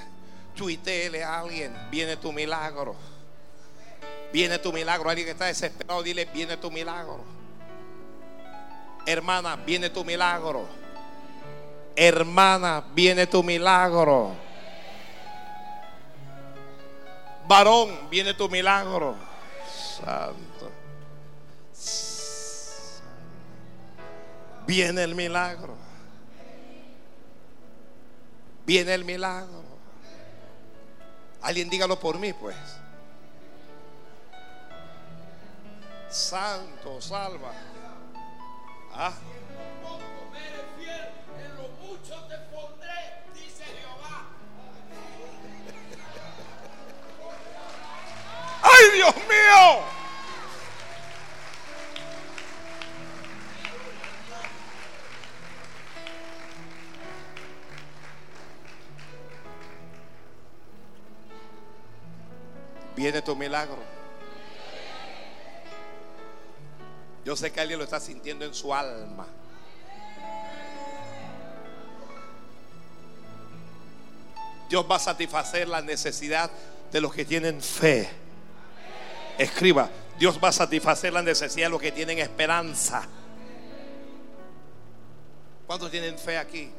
[0.56, 1.76] Tuiteele a alguien.
[1.92, 2.96] Viene tu milagro.
[4.32, 5.10] Viene tu milagro.
[5.10, 7.20] Alguien que está desesperado, dile, viene tu milagro.
[9.06, 10.66] Hermana, viene tu milagro.
[11.98, 14.47] Hermana, viene tu milagro
[17.48, 19.16] varón, viene tu milagro.
[19.68, 20.72] Santo.
[24.66, 25.76] Viene el milagro.
[28.66, 29.64] Viene el milagro.
[31.42, 32.58] Alguien dígalo por mí, pues.
[36.10, 37.54] Santo, salva.
[38.94, 39.14] Ah.
[48.78, 49.84] ¡Ay, Dios mío!
[62.96, 63.78] Viene tu milagro.
[67.24, 69.28] Yo sé que alguien lo está sintiendo en su alma.
[74.70, 76.50] Dios va a satisfacer la necesidad
[76.92, 78.27] de los que tienen fe.
[79.38, 83.08] Escriba, Dios va a satisfacer la necesidad de los que tienen esperanza.
[85.66, 86.72] ¿Cuántos tienen fe aquí?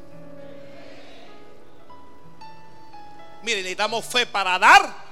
[3.42, 5.08] Mire, necesitamos fe para dar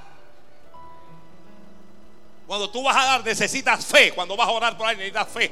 [2.46, 4.12] cuando tú vas a dar necesitas fe.
[4.12, 5.50] Cuando vas a orar por ahí necesitas fe.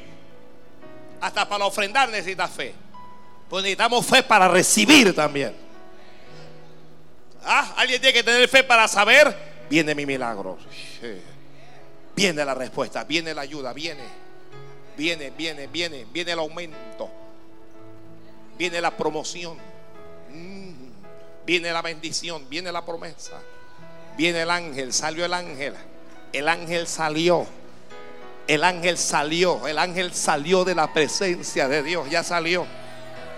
[1.20, 2.74] Hasta para ofrendar necesitas fe.
[3.48, 5.54] Pues necesitamos fe para recibir también.
[7.44, 7.74] ¿Ah?
[7.76, 9.36] Alguien tiene que tener fe para saber,
[9.68, 10.58] viene mi milagro.
[12.16, 14.04] Viene la respuesta, viene la ayuda, viene.
[14.96, 17.10] Viene, viene, viene, viene el aumento.
[18.56, 19.56] Viene la promoción.
[20.30, 20.72] Mm.
[21.44, 23.40] Viene la bendición, viene la promesa.
[24.16, 25.74] Viene el ángel, salió el ángel
[26.34, 27.46] el ángel salió.
[28.46, 32.66] El ángel salió, el ángel salió de la presencia de Dios, ya salió.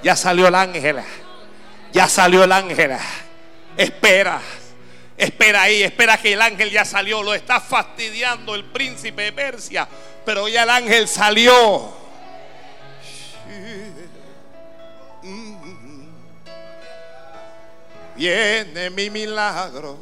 [0.02, 0.96] Ya salió el ángel.
[1.92, 2.96] Ya salió el ángel.
[3.76, 4.40] Espera.
[5.16, 7.22] Espera ahí, espera que el ángel ya salió.
[7.22, 9.88] Lo está fastidiando el príncipe de Persia.
[10.24, 11.94] Pero ya el ángel salió.
[18.16, 19.98] Viene mi milagro.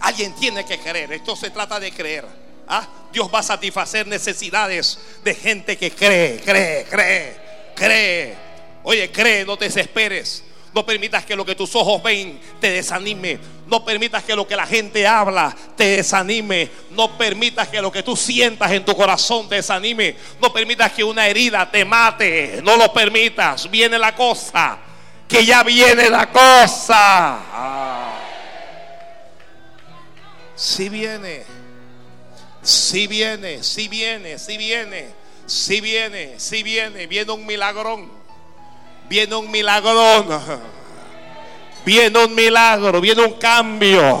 [0.00, 1.12] Alguien tiene que creer.
[1.12, 2.24] Esto se trata de creer.
[2.68, 2.86] ¿Ah?
[3.12, 7.36] Dios va a satisfacer necesidades de gente que cree, cree, cree,
[7.74, 8.36] cree.
[8.82, 10.44] Oye, cree, no te desesperes.
[10.74, 13.38] No permitas que lo que tus ojos ven te desanime.
[13.66, 16.70] No permitas que lo que la gente habla te desanime.
[16.90, 20.16] No permitas que lo que tú sientas en tu corazón te desanime.
[20.40, 22.60] No permitas que una herida te mate.
[22.62, 23.70] No lo permitas.
[23.70, 24.78] Viene la cosa.
[25.26, 27.38] Que ya viene la cosa.
[27.52, 27.88] Ah.
[30.58, 31.44] Si viene,
[32.62, 35.06] si viene, si viene, si viene,
[35.46, 38.10] si viene, si viene, viene un milagrón,
[39.08, 40.26] viene un milagrón,
[41.84, 44.20] viene un milagro, viene un cambio,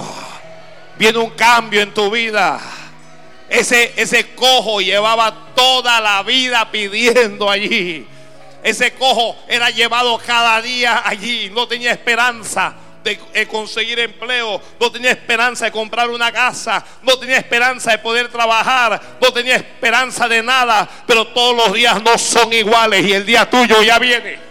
[0.96, 2.60] viene un cambio en tu vida.
[3.48, 8.06] Ese, ese cojo llevaba toda la vida pidiendo allí.
[8.62, 12.74] Ese cojo era llevado cada día allí, no tenía esperanza
[13.04, 17.98] de eh, conseguir empleo, no tenía esperanza de comprar una casa, no tenía esperanza de
[17.98, 23.12] poder trabajar, no tenía esperanza de nada, pero todos los días no son iguales y
[23.12, 24.47] el día tuyo ya viene.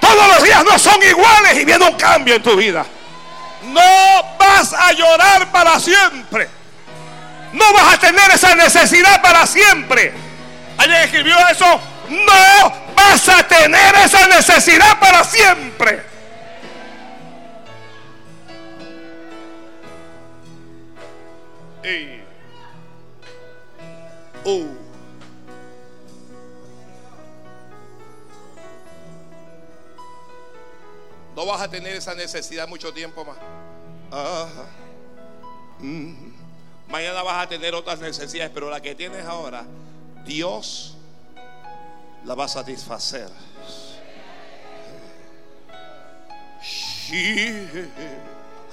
[0.00, 2.84] Todos los días no son iguales y viene un cambio en tu vida.
[3.64, 3.80] No
[4.38, 6.48] vas a llorar para siempre.
[7.52, 10.12] No vas a tener esa necesidad para siempre.
[10.78, 11.80] ¿Alguien escribió eso?
[12.08, 16.10] No vas a tener esa necesidad para siempre.
[31.40, 33.38] No vas a tener esa necesidad mucho tiempo más.
[35.78, 36.12] Mm.
[36.86, 39.64] Mañana vas a tener otras necesidades, pero la que tienes ahora,
[40.26, 40.98] Dios
[42.26, 43.30] la va a satisfacer.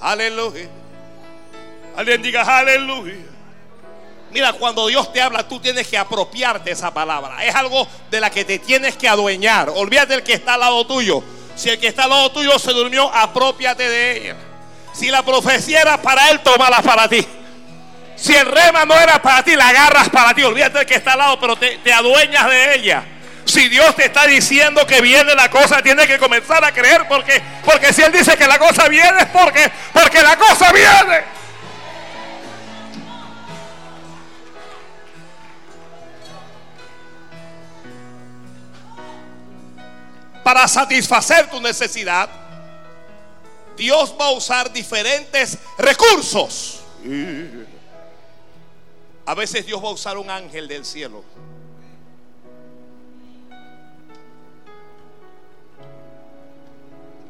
[0.00, 0.68] Aleluya.
[1.96, 3.14] Alguien diga aleluya.
[4.30, 7.42] Mira, cuando Dios te habla, tú tienes que apropiarte esa palabra.
[7.46, 9.70] Es algo de la que te tienes que adueñar.
[9.70, 11.24] Olvídate del que está al lado tuyo.
[11.58, 14.36] Si el que está al lado tuyo se durmió, apropiate de ella.
[14.92, 17.26] Si la profecía era para él, tómala para ti.
[18.14, 20.44] Si el rema no era para ti, la agarras para ti.
[20.44, 23.04] Olvídate del que está al lado, pero te, te adueñas de ella.
[23.44, 27.42] Si Dios te está diciendo que viene la cosa, tienes que comenzar a creer porque,
[27.64, 29.68] porque si Él dice que la cosa viene es porque,
[40.78, 42.30] satisfacer tu necesidad,
[43.76, 46.80] Dios va a usar diferentes recursos.
[49.26, 51.24] A veces Dios va a usar un ángel del cielo.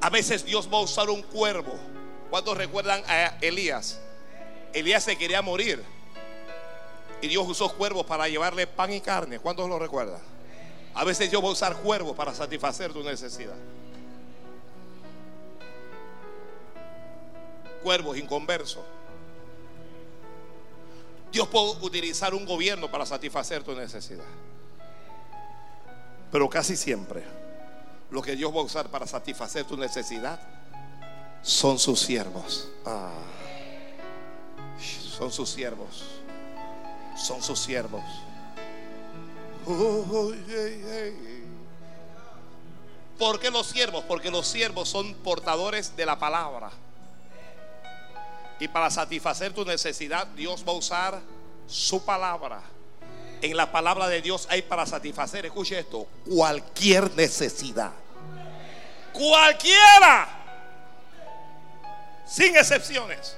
[0.03, 1.74] A veces Dios va a usar un cuervo.
[2.28, 3.99] ¿Cuántos recuerdan a Elías?
[4.74, 5.82] Elías se quería morir.
[7.22, 9.38] Y Dios usó cuervos para llevarle pan y carne.
[9.38, 10.38] ¿Cuántos lo recuerdan?
[10.95, 13.57] A veces Dios va a usar cuervos para satisfacer tu necesidad.
[17.82, 18.84] Cuervos inconversos.
[21.30, 24.24] Dios puede utilizar un gobierno para satisfacer tu necesidad.
[26.32, 27.22] Pero casi siempre
[28.11, 30.41] lo que Dios va a usar para satisfacer tu necesidad
[31.43, 32.68] son sus siervos.
[32.84, 33.12] Ah.
[34.78, 36.05] son sus siervos.
[37.16, 38.03] Son sus siervos.
[43.19, 44.05] ¿Por qué los siervos?
[44.05, 46.71] Porque los siervos son portadores de la palabra.
[48.59, 51.21] Y para satisfacer tu necesidad, Dios va a usar
[51.66, 52.62] su palabra.
[53.43, 57.93] En la palabra de Dios hay para satisfacer, escuche esto, cualquier necesidad.
[59.12, 60.29] Cualquiera.
[62.27, 63.37] Sin excepciones.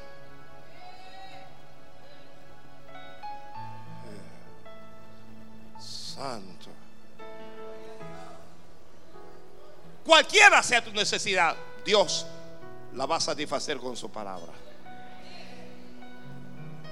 [10.05, 12.27] Cualquiera sea tu necesidad, Dios
[12.95, 14.53] la va a satisfacer con su palabra.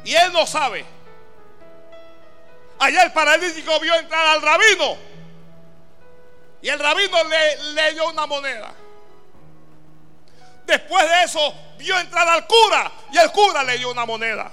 [0.04, 0.84] Y él no sabe.
[2.78, 4.96] Allá el paralítico vio entrar al rabino.
[6.62, 8.72] Y el rabino le, le dio una moneda.
[10.64, 14.50] Después de eso vio entrar al cura y el cura le dio una moneda.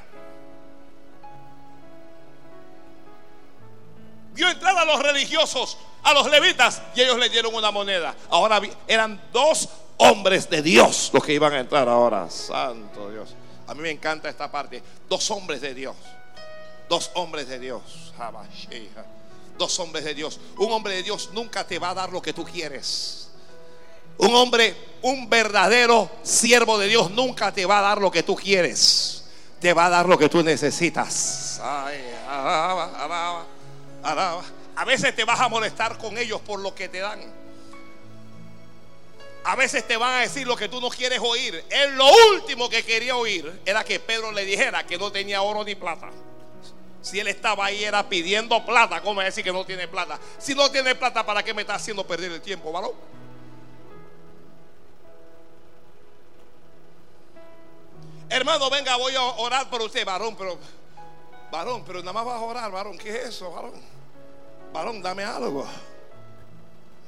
[4.35, 8.13] Vio entrar a los religiosos, a los levitas y ellos le dieron una moneda.
[8.29, 12.29] Ahora eran dos hombres de Dios los que iban a entrar ahora.
[12.29, 13.33] Santo Dios.
[13.67, 14.83] A mí me encanta esta parte.
[15.07, 15.95] Dos hombres de Dios.
[16.89, 17.81] Dos hombres de Dios.
[19.57, 20.39] Dos hombres de Dios.
[20.57, 23.29] Un hombre de Dios nunca te va a dar lo que tú quieres.
[24.17, 28.35] Un hombre, un verdadero siervo de Dios nunca te va a dar lo que tú
[28.35, 29.23] quieres.
[29.61, 31.61] Te va a dar lo que tú necesitas.
[34.05, 37.21] A veces te vas a molestar con ellos por lo que te dan.
[39.43, 41.63] A veces te van a decir lo que tú no quieres oír.
[41.69, 45.63] Él lo último que quería oír era que Pedro le dijera que no tenía oro
[45.63, 46.09] ni plata.
[47.01, 50.19] Si él estaba ahí era pidiendo plata, ¿cómo decir que no tiene plata?
[50.39, 52.93] Si no tiene plata, ¿para qué me está haciendo perder el tiempo, varón?
[58.27, 60.57] Hermano, venga, voy a orar por usted, varón, pero
[61.51, 62.97] varón, pero nada más vas a orar, varón.
[62.97, 63.94] ¿Qué es eso, varón?
[64.73, 65.65] Varón, dame algo.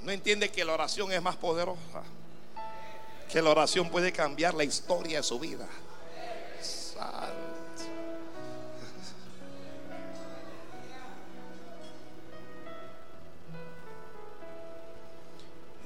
[0.03, 2.03] No entiende que la oración es más poderosa
[3.27, 5.67] que la oración puede cambiar la historia de su vida.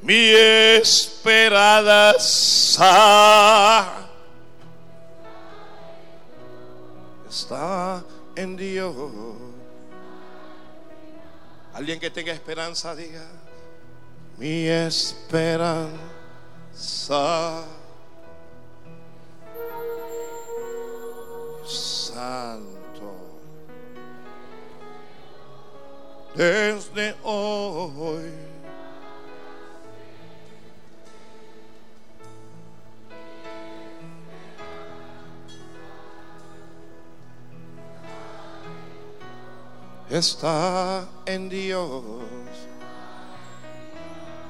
[0.02, 1.58] Mi esperanza
[7.28, 8.04] está
[8.36, 8.96] en Dios.
[11.74, 13.26] Alguien que tenga esperanza, diga,
[14.38, 15.94] mi esperanza.
[21.66, 23.14] Santo,
[26.36, 28.47] desde hoy.
[40.10, 42.04] Está en Dios.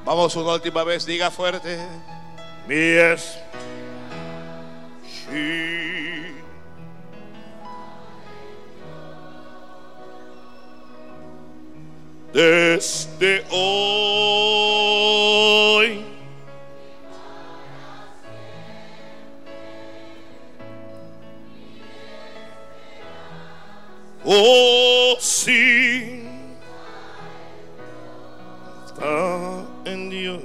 [0.05, 1.78] Vamos una última vez, diga fuerte.
[2.68, 3.38] Mi es.
[12.34, 14.78] Desde hoy
[24.30, 26.28] Oh, sí.
[28.86, 30.41] Está en Dios.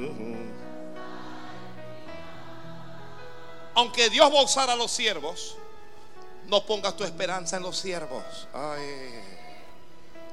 [3.74, 5.56] Aunque Dios va a usar a los siervos,
[6.46, 8.22] no pongas tu esperanza en los siervos.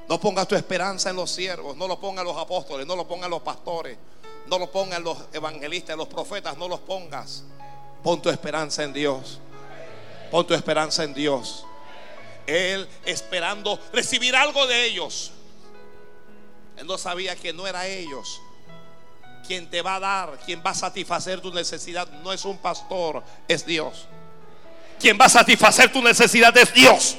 [0.08, 3.30] No pongas tu esperanza en los siervos, no lo pongan los apóstoles, no lo pongan
[3.30, 3.98] los pastores,
[4.46, 7.42] no lo pongan los evangelistas, los profetas, no los pongas.
[8.04, 9.40] Pon tu esperanza en Dios.
[10.30, 11.64] Pon tu esperanza en Dios.
[12.50, 15.32] Él esperando recibir algo de ellos.
[16.76, 18.40] Él no sabía que no era ellos.
[19.46, 23.22] Quien te va a dar, quien va a satisfacer tu necesidad, no es un pastor,
[23.48, 24.06] es Dios.
[24.98, 27.16] Quien va a satisfacer tu necesidad es Dios.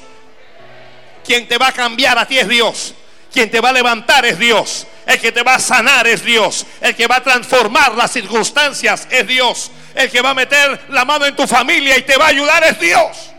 [1.24, 2.94] Quien te va a cambiar a ti es Dios.
[3.32, 4.86] Quien te va a levantar es Dios.
[5.06, 6.66] El que te va a sanar es Dios.
[6.80, 9.70] El que va a transformar las circunstancias es Dios.
[9.94, 12.62] El que va a meter la mano en tu familia y te va a ayudar
[12.64, 13.32] es Dios.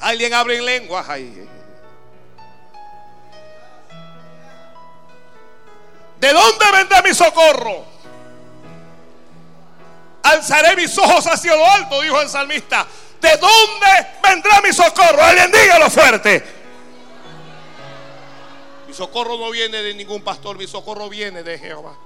[0.00, 1.04] Alguien abre en lengua.
[6.18, 7.84] ¿De dónde vendrá mi socorro?
[10.22, 12.86] Alzaré mis ojos hacia lo alto, dijo el salmista.
[13.20, 15.22] ¿De dónde vendrá mi socorro?
[15.22, 16.42] Alguien dígalo fuerte.
[18.88, 21.96] Mi socorro no viene de ningún pastor, mi socorro viene de Jehová.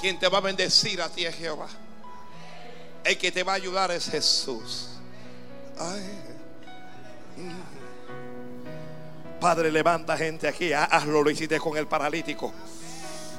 [0.00, 1.68] Quien te va a bendecir a ti es Jehová.
[3.02, 4.88] El que te va a ayudar es Jesús.
[9.40, 10.72] Padre, levanta gente aquí.
[10.72, 12.52] Hazlo, lo hiciste con el paralítico.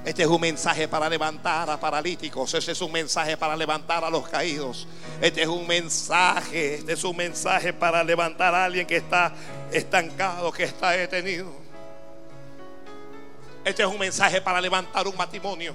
[0.04, 2.54] Este es un mensaje para levantar a paralíticos.
[2.56, 4.88] Este es un mensaje para levantar a los caídos.
[5.22, 6.76] Este es un mensaje.
[6.76, 9.32] Este es un mensaje para levantar a alguien que está
[9.72, 11.61] estancado, que está detenido.
[13.64, 15.74] Este es un mensaje para levantar un matrimonio.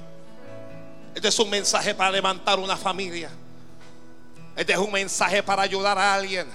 [1.14, 3.30] Este es un mensaje para levantar una familia.
[4.56, 6.46] Este es un mensaje para ayudar a alguien.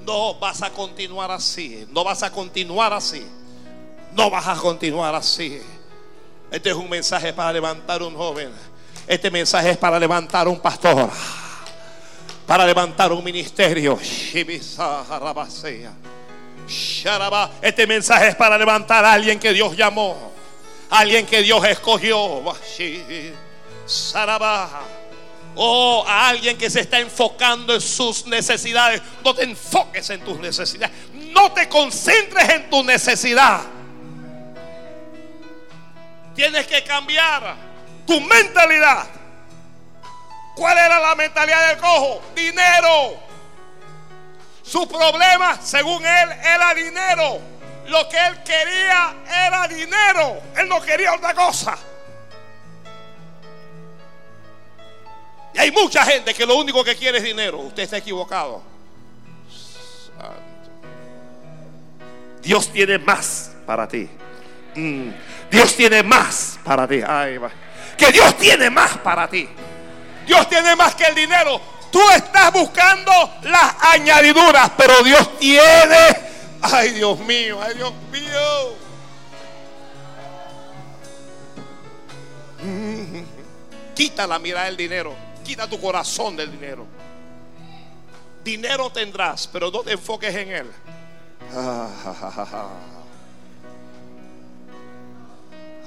[0.00, 1.86] No vas a continuar así.
[1.90, 3.26] No vas a continuar así.
[4.12, 5.60] No vas a continuar así.
[6.50, 8.50] Este es un mensaje para levantar un joven.
[9.06, 11.10] Este mensaje es para levantar un pastor.
[12.46, 13.98] Para levantar un ministerio.
[17.62, 20.32] Este mensaje es para levantar a alguien que Dios llamó.
[20.90, 22.42] Alguien que Dios escogió.
[25.58, 29.00] Oh, a alguien que se está enfocando en sus necesidades.
[29.24, 30.94] No te enfoques en tus necesidades.
[31.12, 33.62] No te concentres en tu necesidad.
[36.34, 37.56] Tienes que cambiar
[38.06, 39.06] tu mentalidad.
[40.54, 42.22] ¿Cuál era la mentalidad del cojo?
[42.34, 43.25] Dinero.
[44.66, 47.38] Su problema, según él, era dinero.
[47.86, 49.14] Lo que él quería
[49.46, 50.40] era dinero.
[50.56, 51.78] Él no quería otra cosa.
[55.54, 57.58] Y hay mucha gente que lo único que quiere es dinero.
[57.58, 58.60] Usted está equivocado.
[62.42, 64.08] Dios tiene más para ti.
[64.74, 65.10] Mm.
[65.50, 67.00] Dios tiene más para ti.
[67.96, 69.48] Que Dios tiene más para ti.
[70.26, 71.60] Dios tiene más que el dinero.
[71.96, 73.10] Tú estás buscando
[73.44, 75.96] las añadiduras, pero Dios tiene.
[76.60, 78.76] Ay, Dios mío, ay, Dios mío.
[83.94, 85.14] Quita la mirada del dinero.
[85.42, 86.84] Quita tu corazón del dinero.
[88.44, 90.70] Dinero tendrás, pero no te enfoques en él.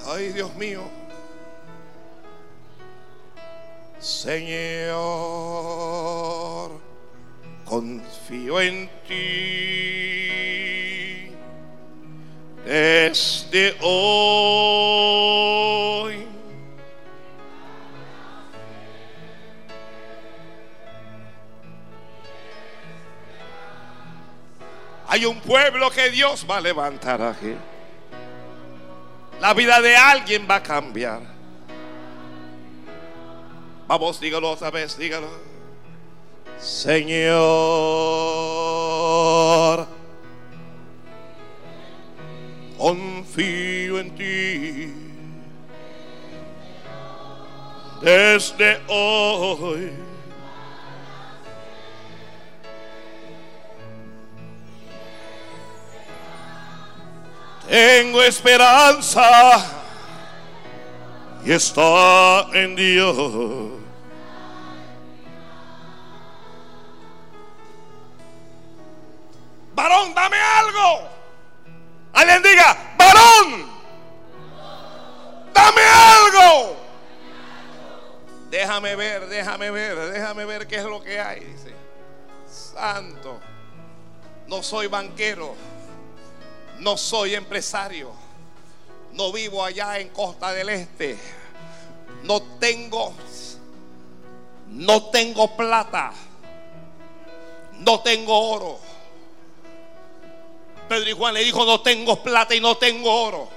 [0.07, 0.81] Ay, Dios mío.
[3.99, 4.95] Señor,
[7.65, 10.29] confío en ti
[12.65, 14.29] desde hoy.
[25.07, 27.53] Hay un pueblo que Dios va a levantar aquí.
[29.41, 31.38] La vida de alguien va a cambiar.
[33.89, 35.27] Vamos, dígalo otra vez, dígalo.
[36.59, 37.07] Señor,
[42.77, 44.93] confío en ti.
[48.03, 49.91] Desde hoy.
[57.67, 59.65] Tengo esperanza
[61.43, 63.78] y está en Dios.
[69.79, 71.07] Varón, dame algo.
[72.11, 73.69] Alguien diga, varón,
[75.53, 76.75] dame algo.
[78.49, 81.39] Déjame ver, déjame ver, déjame ver qué es lo que hay.
[81.39, 81.73] Dice,
[82.45, 83.39] santo,
[84.47, 85.55] no soy banquero
[86.79, 88.11] no soy empresario.
[89.13, 91.17] No vivo allá en Costa del Este.
[92.23, 93.13] No tengo
[94.67, 96.11] no tengo plata.
[97.79, 98.79] No tengo oro.
[100.89, 103.47] Pedro y Juan le dijo, no tengo plata y no tengo oro.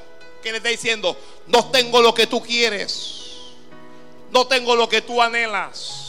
[0.43, 1.17] que le está diciendo,
[1.47, 3.23] no tengo lo que tú quieres.
[4.31, 6.03] No tengo lo que tú anhelas.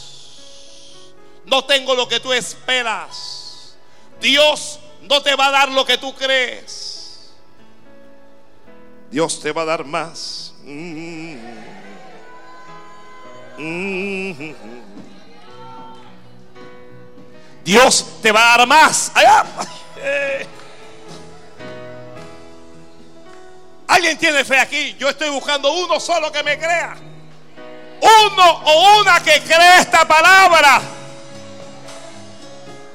[1.46, 3.76] No tengo lo que tú esperas.
[4.20, 7.32] Dios no te va a dar lo que tú crees.
[9.10, 10.54] Dios te va a dar más.
[10.62, 11.36] Mm.
[13.58, 14.54] Mm.
[17.64, 19.12] Dios te va a dar más.
[23.86, 24.96] ¿Alguien tiene fe aquí?
[24.98, 26.96] Yo estoy buscando uno solo que me crea.
[28.00, 30.80] Uno o una que cree esta palabra.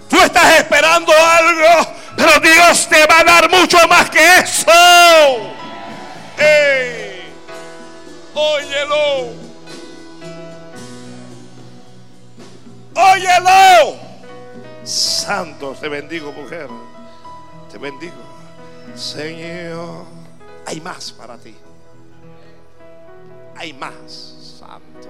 [0.10, 4.72] Tú estás esperando algo, pero Dios te va a dar mucho más que eso.
[8.34, 9.34] Óyelo.
[12.96, 14.00] Óyelo.
[14.84, 16.68] Santo, te bendigo, mujer.
[17.72, 18.16] Te bendigo.
[18.96, 20.06] Señor,
[20.70, 21.56] hay más para ti.
[23.56, 24.36] Hay más.
[24.60, 25.10] Santo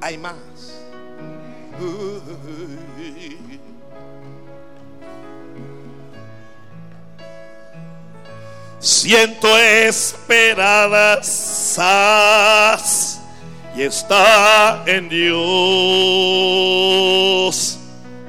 [0.00, 0.34] Hay más.
[8.80, 11.26] Siento esperadas
[13.76, 15.38] y está en Dios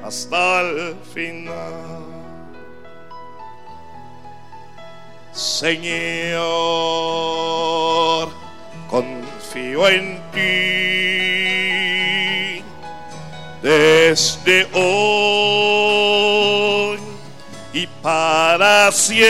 [0.04, 1.89] hasta el final.
[5.40, 6.36] Señor,
[8.90, 10.40] confío en ti
[13.62, 15.38] desde hoy
[17.72, 19.24] y para siempre.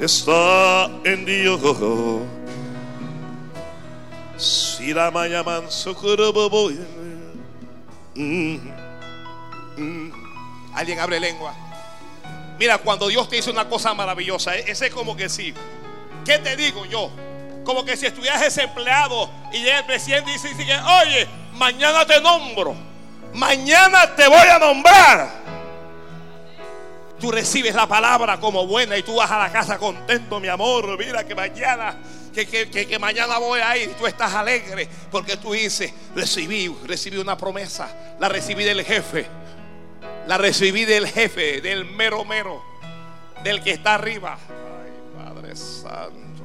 [0.00, 1.60] está en Dios.
[4.36, 5.64] Si la llaman
[8.14, 8.56] mm,
[9.76, 10.12] mm.
[10.74, 11.54] Alguien abre lengua.
[12.58, 15.54] Mira, cuando Dios te dice una cosa maravillosa, e-, ese es como que sí.
[16.24, 17.10] ¿Qué te digo yo?
[17.64, 20.54] Como que si estuvieras desempleado y llega el presidente y dice
[21.02, 22.74] oye, mañana te nombro.
[23.32, 25.44] Mañana te voy a nombrar
[27.24, 30.98] tú recibes la palabra como buena y tú vas a la casa contento, mi amor.
[30.98, 31.96] Mira que mañana,
[32.34, 37.36] que, que, mañana voy a ir tú estás alegre porque tú dices, recibí, recibí una
[37.36, 39.26] promesa, la recibí del jefe,
[40.26, 42.62] la recibí del jefe, del mero mero,
[43.44, 44.36] del que está arriba.
[44.48, 46.42] Ay, Padre Santo.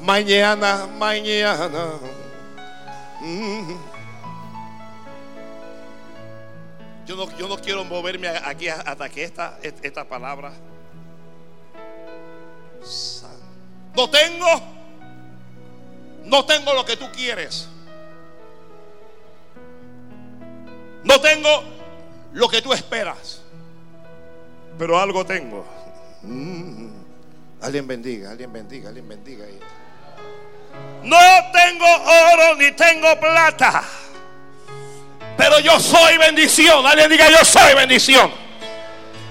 [0.00, 1.92] Mañana, mañana.
[3.20, 3.92] Mm.
[7.06, 10.52] Yo no, quiero moverme aquí hasta que esta, esta palabra.
[13.94, 14.46] No tengo,
[16.24, 17.68] no tengo lo que tú quieres.
[21.04, 21.64] No tengo
[22.32, 23.42] lo que tú esperas.
[24.78, 25.66] Pero algo tengo.
[26.22, 26.88] Mm.
[27.60, 29.44] Alguien bendiga, alguien bendiga, alguien bendiga.
[31.02, 31.18] No
[31.52, 33.84] tengo oro ni tengo plata.
[35.36, 36.86] Pero yo soy bendición.
[36.86, 38.30] Alguien diga, yo soy bendición.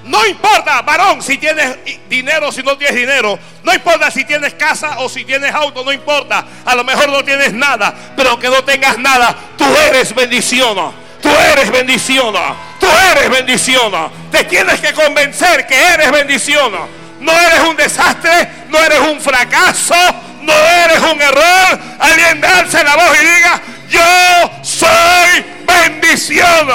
[0.04, 1.78] No importa, varón, si tienes
[2.10, 3.38] dinero o si no tienes dinero.
[3.64, 6.44] No importa si tienes casa o si tienes auto, no importa.
[6.66, 10.92] A lo mejor no tienes nada, pero aunque no tengas nada, tú eres bendición.
[11.22, 12.34] Tú eres bendición.
[12.80, 13.92] Tú eres bendición.
[14.32, 16.74] Te tienes que convencer que eres bendición.
[17.20, 19.94] No eres un desastre, no eres un fracaso,
[20.42, 21.80] no eres un error.
[22.00, 26.68] Alguien darse la voz y diga, yo soy bendición.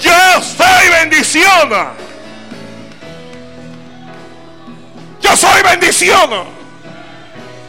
[0.00, 2.05] Yo soy bendición.
[5.26, 6.30] Yo soy bendición.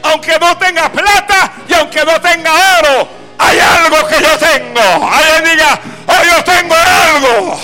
[0.03, 4.79] Aunque no tenga plata y aunque no tenga oro, hay algo que yo tengo.
[5.11, 7.59] Alguien diga, oh, yo tengo algo.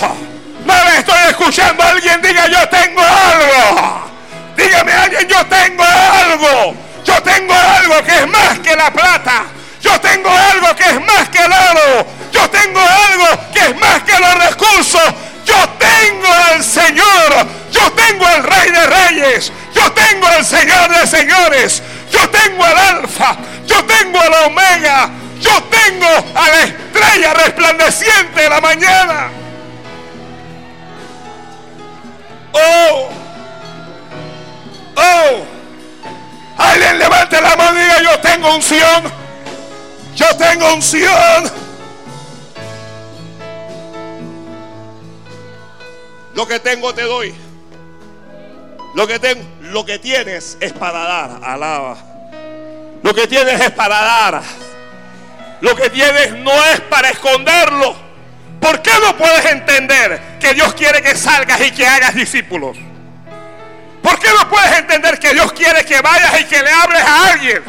[0.64, 1.84] No me estoy escuchando.
[1.84, 4.10] Alguien diga, yo tengo algo.
[4.56, 6.74] Dígame alguien, yo tengo algo.
[7.04, 9.44] Yo tengo algo que es más que la plata.
[9.80, 12.06] Yo tengo algo que es más que el oro.
[12.32, 15.14] Yo tengo algo que es más que los recursos.
[15.44, 17.46] Yo tengo al Señor.
[17.70, 19.52] Yo tengo al Rey de Reyes.
[19.74, 21.82] Yo tengo al Señor de Señores.
[22.10, 23.36] Yo tengo al Alfa.
[23.66, 25.10] Yo tengo al Omega.
[25.40, 29.30] Yo tengo a la estrella resplandeciente de la mañana.
[32.52, 33.10] Oh.
[34.96, 35.44] Oh.
[36.56, 39.12] Alguien levante la mano y diga yo tengo unción.
[40.14, 41.52] Yo tengo unción.
[46.34, 47.43] Lo que tengo te doy.
[48.94, 51.96] Lo que lo que tienes es para dar, alaba.
[53.02, 54.42] Lo que tienes es para dar.
[55.60, 57.96] lo que tienes no es para esconderlo.
[58.60, 62.76] ¿Por qué no puedes entender que Dios quiere que salgas y que hagas discípulos?
[64.02, 67.32] ¿Por qué no puedes entender que Dios quiere que vayas y que le hables a
[67.32, 67.62] alguien?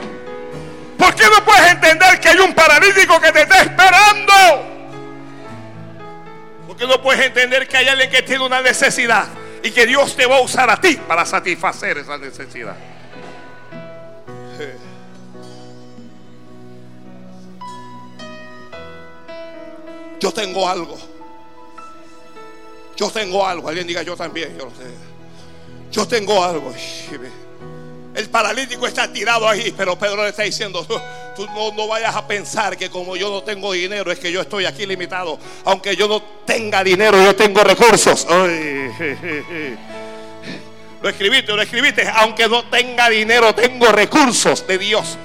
[0.97, 4.33] ¿Por qué no puedes entender que hay un paralítico que te está esperando?
[6.67, 9.25] ¿Por qué no puedes entender que hay alguien que tiene una necesidad
[9.65, 12.75] y que Dios te va a usar a ti para satisfacer esa necesidad?
[20.19, 20.95] Yo tengo algo.
[22.95, 23.67] Yo tengo algo.
[23.67, 24.55] Alguien diga yo también.
[24.55, 24.93] Yo lo sé.
[25.91, 26.71] Yo tengo algo.
[28.15, 30.85] El paralítico está tirado ahí, pero Pedro le está diciendo,
[31.35, 34.65] tú, no, vayas a pensar que como yo no tengo dinero es que yo estoy
[34.65, 35.37] aquí limitado.
[35.65, 38.25] Aunque yo no tenga dinero, yo tengo recursos.
[41.01, 42.07] Lo escribiste, lo escribiste.
[42.15, 45.17] Aunque no tenga dinero, tengo recursos de Dios.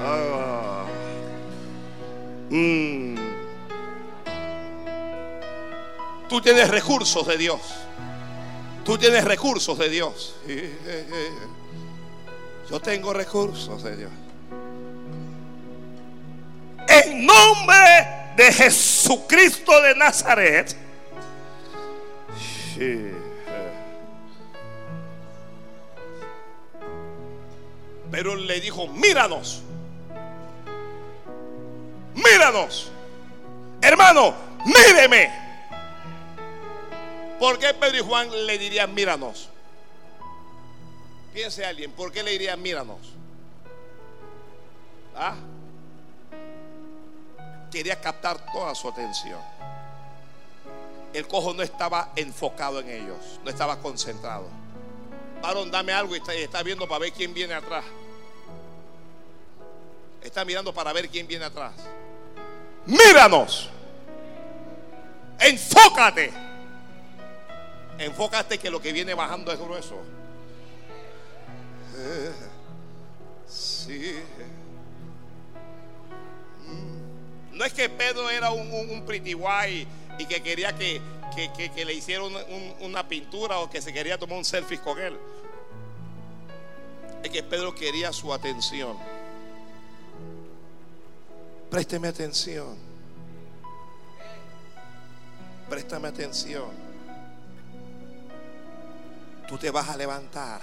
[0.00, 0.84] Ah.
[2.48, 3.16] Mm.
[6.28, 7.60] Tú tienes recursos de Dios.
[8.84, 10.34] Tú tienes recursos de Dios.
[12.70, 14.12] Yo tengo recursos Dios.
[16.86, 17.76] En nombre
[18.36, 20.76] de Jesucristo de Nazaret.
[28.10, 29.62] Pero le dijo, míranos.
[32.14, 32.92] Míranos.
[33.82, 35.30] Hermano, míreme.
[37.38, 39.49] ¿Por qué Pedro y Juan le dirían míranos?
[41.32, 42.98] Piense alguien, ¿por qué le dirían míranos?
[45.14, 45.36] ¿Ah?
[47.70, 49.40] Quería captar toda su atención.
[51.12, 54.48] El cojo no estaba enfocado en ellos, no estaba concentrado.
[55.40, 57.84] Varón, dame algo y está, está viendo para ver quién viene atrás.
[60.22, 61.72] Está mirando para ver quién viene atrás.
[62.86, 63.70] Míranos.
[65.38, 66.32] Enfócate.
[67.98, 69.96] Enfócate que lo que viene bajando es grueso.
[73.46, 74.14] Sí.
[76.66, 77.56] Mm.
[77.58, 79.86] No es que Pedro era un, un, pretty guay
[80.18, 81.00] y que quería que,
[81.84, 82.32] le hicieran
[82.80, 85.16] una pintura o que se quería tomar un selfie con él.
[87.22, 88.96] Es que Pedro quería su atención.
[91.70, 92.76] Présteme atención.
[95.68, 96.90] Préstame atención
[99.50, 100.60] tú te vas a levantar.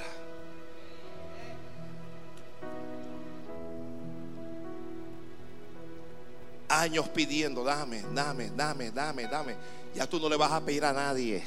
[6.70, 9.56] Años pidiendo, dame, dame, dame, dame, dame.
[9.96, 11.44] Ya tú no le vas a pedir a nadie.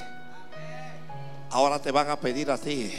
[1.51, 2.93] Ahora te van a pedir a ti.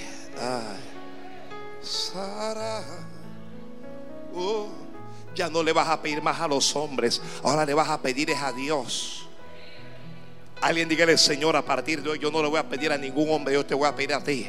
[1.82, 2.84] Sara.
[4.36, 4.70] Oh,
[5.36, 7.22] ya no le vas a pedir más a los hombres.
[7.44, 9.28] Ahora le vas a pedir es a Dios.
[10.62, 13.32] Alguien dígale, Señor, a partir de hoy yo no le voy a pedir a ningún
[13.32, 14.48] hombre, yo te voy a pedir a ti.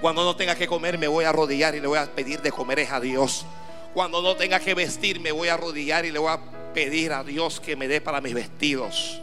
[0.00, 2.50] Cuando no tenga que comer, me voy a arrodillar y le voy a pedir de
[2.50, 3.46] comer es a Dios.
[3.94, 6.40] Cuando no tenga que vestir, me voy a arrodillar y le voy a
[6.76, 9.18] pedir a Dios que me dé para mis vestidos.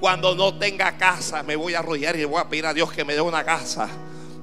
[0.00, 2.90] Cuando no tenga casa, me voy a arrodillar y le voy a pedir a Dios
[2.90, 3.88] que me dé una casa.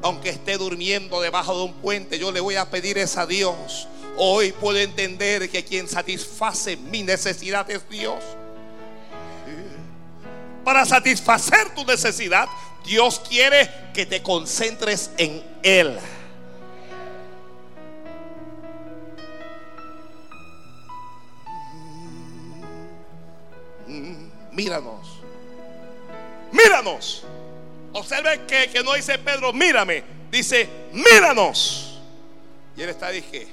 [0.01, 3.89] Aunque esté durmiendo debajo de un puente, yo le voy a pedir es a Dios.
[4.15, 8.23] Hoy puedo entender que quien satisface mi necesidad es Dios
[10.67, 12.45] para satisfacer tu necesidad,
[12.83, 15.97] Dios quiere que te concentres en Él.
[24.57, 25.21] Míranos.
[26.51, 27.23] Míranos.
[27.93, 30.03] Observe que, que no dice Pedro, mírame.
[30.29, 32.01] Dice, míranos.
[32.75, 33.47] Y él está, dije,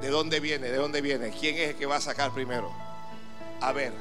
[0.00, 0.68] ¿de dónde viene?
[0.68, 1.30] ¿De dónde viene?
[1.30, 2.72] ¿Quién es el que va a sacar primero?
[3.60, 3.92] A ver.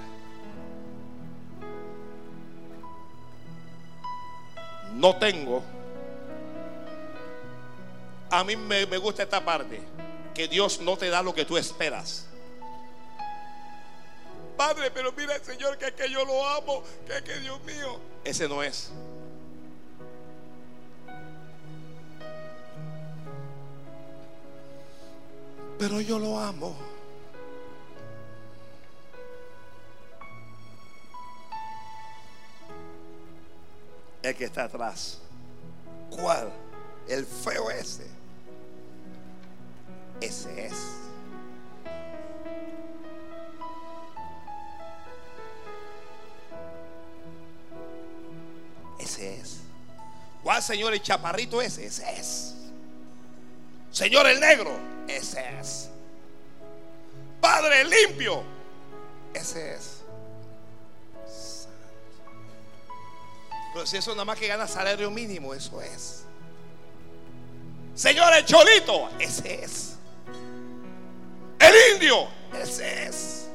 [4.95, 5.63] no tengo.
[8.29, 9.81] A mí me, gusta esta parte,
[10.33, 12.27] que Dios no te da lo que tú esperas.
[14.61, 17.59] Padre, pero mira el Señor que es que yo lo amo, que es que Dios
[17.63, 17.99] mío.
[18.23, 18.91] Ese no es.
[25.79, 26.77] Pero yo lo amo.
[34.21, 35.17] el que está atrás.
[36.11, 36.51] ¿Cuál?
[37.07, 38.05] El feo ese.
[40.21, 41.10] Ese es.
[50.51, 51.85] ¿Cuál señor el chaparrito ese?
[51.85, 52.55] Ese es.
[53.89, 54.77] Señor el negro,
[55.07, 55.89] ese es.
[57.39, 58.43] Padre limpio.
[59.33, 60.01] Ese es.
[63.73, 66.25] Pero si eso nada más que gana salario mínimo, eso es.
[67.95, 69.95] Señor, el cholito, ese es.
[71.59, 72.27] El indio,
[72.61, 73.47] ese es.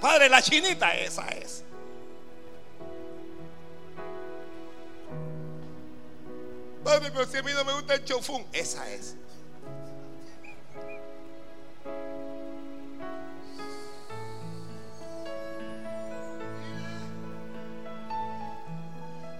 [0.00, 1.64] Padre, la chinita, esa es.
[6.84, 9.16] Padre, pero si a mí no me gusta el chofún, esa es.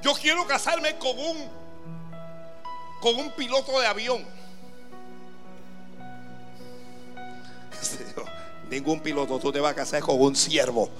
[0.02, 1.60] Yo quiero casarme con un
[3.00, 4.24] con un piloto de avión.
[8.70, 10.90] Ningún piloto, tú te vas a casar con un siervo.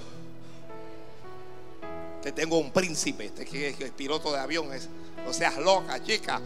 [2.22, 4.88] Te tengo un príncipe, este que es el piloto de avión es,
[5.24, 6.40] no seas loca, chica.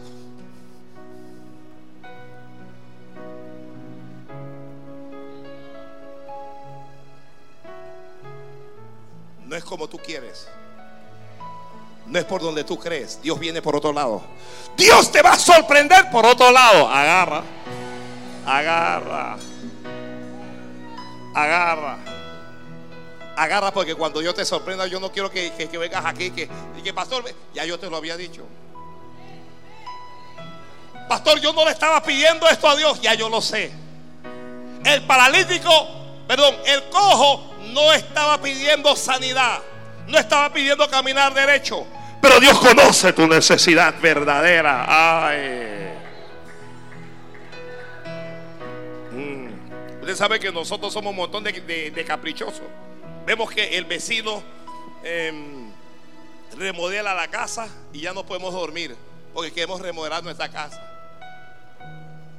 [9.45, 10.47] No es como tú quieres.
[12.07, 13.21] No es por donde tú crees.
[13.21, 14.21] Dios viene por otro lado.
[14.77, 16.87] Dios te va a sorprender por otro lado.
[16.87, 17.43] Agarra.
[18.45, 19.37] Agarra.
[21.33, 22.14] Agarra.
[23.37, 26.49] Agarra porque cuando yo te sorprenda, yo no quiero que, vengas aquí que,
[26.83, 27.23] que pastor,
[27.53, 28.43] ya yo te lo había dicho.
[31.09, 33.71] Pastor, yo no le estaba pidiendo esto a Dios, ya yo lo sé.
[34.83, 35.69] El paralítico,
[36.27, 39.59] perdón, el cojo no estaba pidiendo sanidad,
[40.07, 41.85] no estaba pidiendo caminar derecho,
[42.25, 45.27] pero Dios conoce tu necesidad verdadera.
[45.27, 45.93] Ay.
[49.11, 49.99] Mm.
[50.01, 52.65] Usted sabe que nosotros somos un montón de, caprichosos.
[53.25, 54.43] Vemos que el vecino
[55.03, 55.71] em,
[56.57, 58.95] remodela la casa y ya no podemos dormir
[59.33, 60.81] porque queremos remodelar nuestra casa.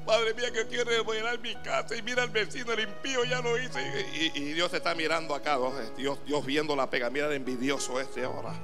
[0.06, 3.58] Padre mía, que quiero remodelar mi casa y mira al vecino, el impío ya lo
[3.58, 3.78] hizo.
[4.14, 5.58] Y, Dios está mirando acá,
[5.96, 7.10] Dios, Dios viendo la pega.
[7.10, 8.54] Mira el envidioso este ahora.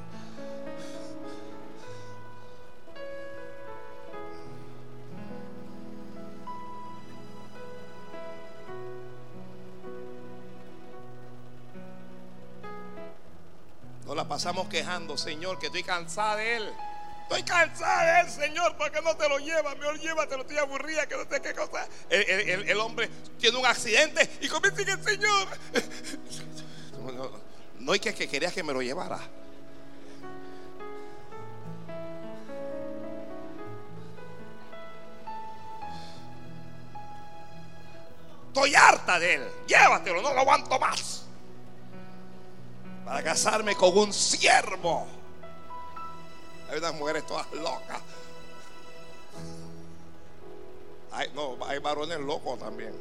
[14.43, 16.73] Pasamos quejando, Señor, que estoy cansada de Él.
[17.23, 19.73] Estoy cansada de Él, Señor, porque no te lo lleva.
[19.77, 21.87] Mejor llévatelo, estoy aburrida, que no sé qué cosa.
[22.11, 25.49] El, hombre tiene un accidente y comienza el Señor.
[27.79, 29.19] No, hay que, que querías que me lo llevara.
[38.49, 39.49] Estoy harta de él.
[39.67, 41.22] Llévatelo, no lo aguanto más
[43.05, 45.07] para casarme con un siervo.
[46.71, 48.01] Hay unas mujeres todas locas.
[51.13, 52.95] Hay, no, hay varones locos también.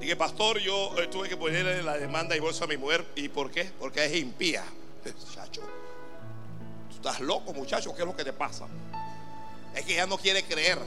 [0.00, 3.04] Dije, pastor, yo eh, tuve que ponerle la demanda y bolsa a mi mujer.
[3.16, 3.70] ¿Y por qué?
[3.78, 4.64] Porque es impía.
[5.04, 5.62] Muchacho,
[6.88, 7.94] tú estás loco, muchacho.
[7.94, 8.66] ¿Qué es lo que te pasa?
[9.74, 10.78] Es que ella no quiere creer.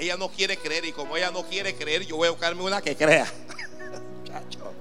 [0.00, 2.80] Ella no quiere creer y como ella no quiere creer, yo voy a buscarme una
[2.80, 3.30] que crea.
[4.18, 4.72] Muchacho.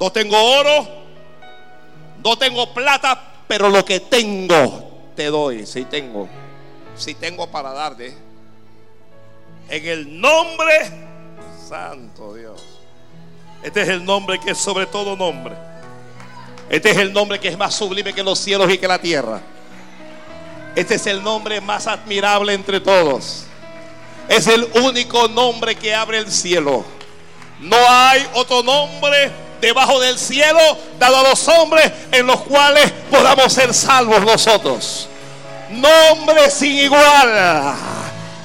[0.00, 0.88] No tengo oro,
[2.24, 5.66] no tengo plata, pero lo que tengo te doy.
[5.66, 6.30] Si tengo,
[6.96, 8.16] si tengo para darte.
[9.68, 10.90] En el nombre
[11.68, 12.71] santo Dios.
[13.62, 15.54] Este es el nombre que es sobre todo nombre.
[16.68, 19.40] Este es el nombre que es más sublime que los cielos y que la tierra.
[20.74, 23.44] Este es el nombre más admirable entre todos.
[24.28, 26.84] Es el único nombre que abre el cielo.
[27.60, 29.30] No hay otro nombre
[29.60, 30.58] debajo del cielo
[30.98, 35.08] dado a los hombres en los cuales podamos ser salvos nosotros.
[35.70, 37.76] Nombre sin igual.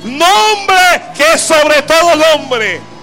[0.04, 2.97] Nombre que es sobre todo nombre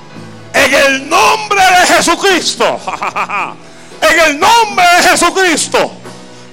[0.54, 2.80] en el nombre de Jesucristo.
[4.00, 5.90] En el nombre de Jesucristo.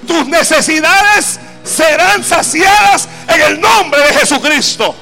[0.06, 4.94] Tus necesidades serán saciadas en el nombre de Jesucristo.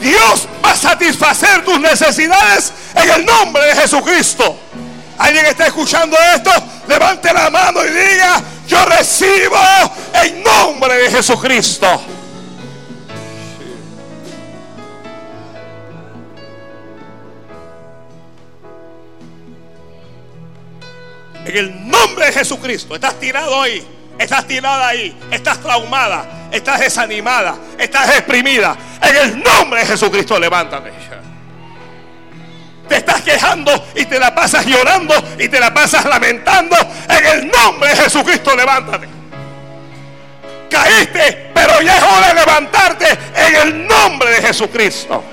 [0.00, 4.58] Dios va a satisfacer tus necesidades en el nombre de Jesucristo.
[5.18, 6.50] Alguien está escuchando esto,
[6.88, 9.60] levante la mano y diga, yo recibo
[10.14, 12.02] en nombre de Jesucristo.
[21.44, 22.94] En el nombre de Jesucristo.
[22.94, 23.84] Estás tirado ahí.
[24.18, 25.16] Estás tirada ahí.
[25.30, 26.48] Estás traumada.
[26.50, 27.56] Estás desanimada.
[27.78, 28.76] Estás exprimida.
[29.00, 30.92] En el nombre de Jesucristo, levántate.
[32.88, 36.76] Te estás quejando y te la pasas llorando y te la pasas lamentando.
[37.08, 39.08] En el nombre de Jesucristo, levántate.
[40.68, 45.24] Caíste, pero ya es hora de levantarte en el nombre de Jesucristo.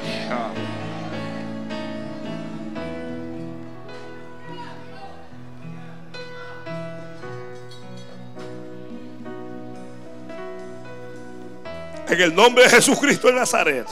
[12.10, 13.88] En el nombre de Jesucristo de Nazaret.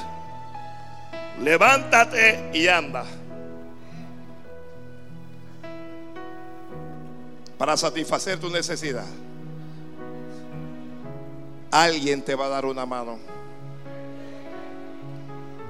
[1.39, 3.05] Levántate y anda.
[7.59, 9.05] Para satisfacer tu necesidad.
[11.69, 13.19] Alguien te va a dar una mano.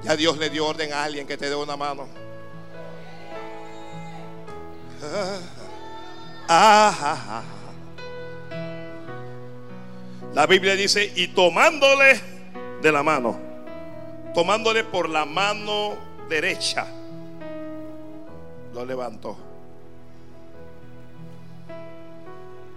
[0.02, 2.08] Ya Dios le dio orden a alguien que te dé una mano.
[6.48, 7.42] Ah, ah, ah,
[10.34, 12.37] La Biblia dice, y tomándole
[12.82, 13.38] de la mano,
[14.34, 15.96] tomándole por la mano
[16.28, 16.86] derecha,
[18.74, 19.36] lo levantó.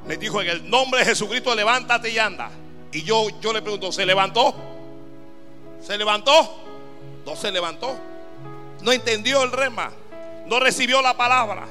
[0.07, 2.49] Le dijo en el nombre de Jesucristo, levántate y anda.
[2.91, 4.53] Y yo, yo le pregunto, ¿se levantó?
[5.79, 6.57] ¿Se levantó?
[7.25, 7.95] No se levantó.
[8.81, 9.91] No entendió el rema.
[10.47, 11.67] No recibió la palabra.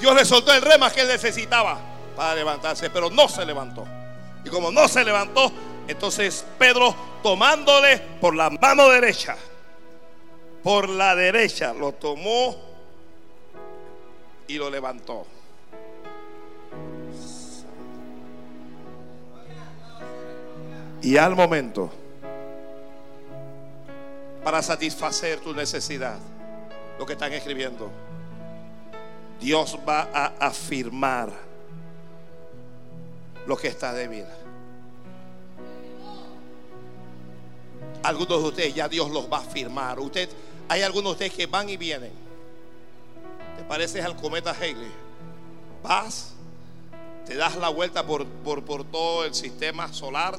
[0.00, 1.78] Dios le soltó el rema que él necesitaba
[2.16, 3.86] para levantarse, pero no se levantó.
[4.44, 5.52] Y como no se levantó,
[5.86, 9.36] entonces Pedro tomándole por la mano derecha,
[10.62, 12.56] por la derecha, lo tomó
[14.46, 15.26] y lo levantó.
[21.02, 21.90] Y al momento,
[24.44, 26.18] para satisfacer tu necesidad,
[26.98, 27.90] lo que están escribiendo,
[29.40, 31.32] Dios va a afirmar
[33.46, 34.24] lo que está débil.
[38.02, 40.00] Algunos de ustedes ya Dios los va a firmar.
[40.00, 40.28] Usted,
[40.68, 42.12] hay algunos de ustedes que van y vienen.
[43.56, 44.90] Te pareces al cometa Haley.
[45.82, 46.32] Vas,
[47.26, 50.38] te das la vuelta por, por, todo el sistema solar,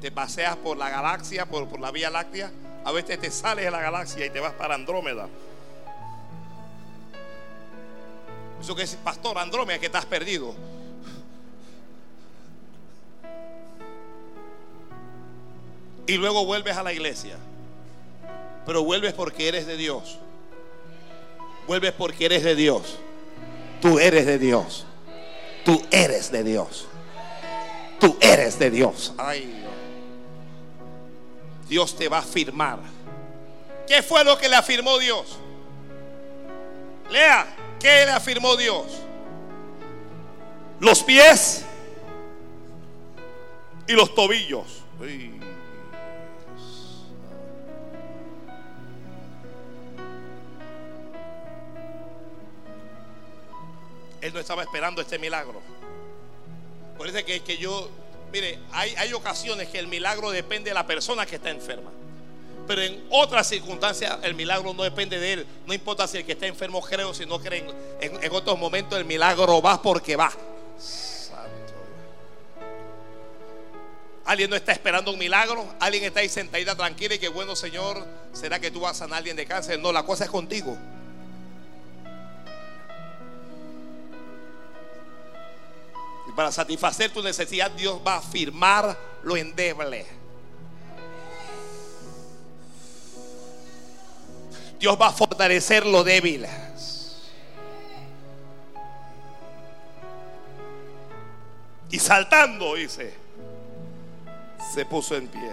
[0.00, 2.50] te paseas por la galaxia, por, por la Vía Láctea.
[2.84, 5.28] A veces te sales de la galaxia y te vas para Andrómeda.
[8.60, 10.54] Eso que es, pastor, Andrómeda, que estás perdido.
[16.10, 17.36] Y luego vuelves a la iglesia.
[18.66, 20.18] Pero vuelves porque eres de Dios.
[21.68, 22.98] Vuelves porque eres de Dios.
[23.80, 24.86] Tú eres de Dios.
[25.64, 26.88] Tú eres de Dios.
[28.00, 29.14] Tú eres de Dios.
[29.18, 29.64] Ay,
[31.68, 32.80] Dios te va a afirmar.
[33.86, 35.38] ¿Qué fue lo que le afirmó Dios?
[37.08, 37.46] Lea,
[37.78, 38.86] ¿qué le afirmó Dios?
[40.80, 41.64] Los pies
[43.86, 44.82] y los tobillos.
[54.20, 55.60] Él no estaba esperando este milagro.
[56.96, 57.88] Por eso que, que yo,
[58.32, 61.90] mire, hay, hay ocasiones que el milagro depende de la persona que está enferma.
[62.70, 65.46] Pero en otras circunstancias el milagro no depende de él.
[65.66, 67.66] No importa si el que está enfermo cree o si no cree.
[68.00, 70.30] En, otros momentos el milagro va porque va.
[70.78, 71.74] Santo.
[74.24, 75.66] Alguien no está esperando un milagro.
[75.80, 79.14] Alguien está ahí sentadita tranquila y que bueno Señor, ¿será que tú vas a sanar
[79.14, 79.80] a alguien de cáncer?
[79.80, 80.78] No, la cosa es contigo.
[86.30, 90.06] Para satisfacer tu necesidad, Dios va a firmar lo endeble.
[94.78, 96.46] Dios va a fortalecer lo débil.
[101.90, 103.12] Y saltando, dice,
[104.72, 105.52] se puso en pie.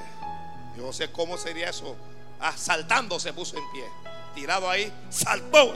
[0.78, 1.96] Yo no sé cómo sería eso.
[2.40, 3.84] Ah, saltando se puso en pie.
[4.36, 5.76] Tirado ahí, saltó.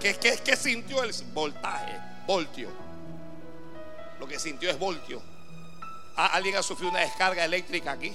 [0.00, 1.98] ¿Qué, qué, qué sintió el voltaje?
[2.26, 2.83] Voltio?
[4.18, 5.22] Lo que sintió es voltio.
[6.16, 8.12] Ah, ¿Alguien ha sufrido una descarga eléctrica aquí?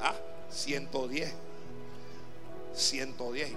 [0.00, 0.14] Ah,
[0.50, 1.32] 110.
[2.74, 3.52] 110.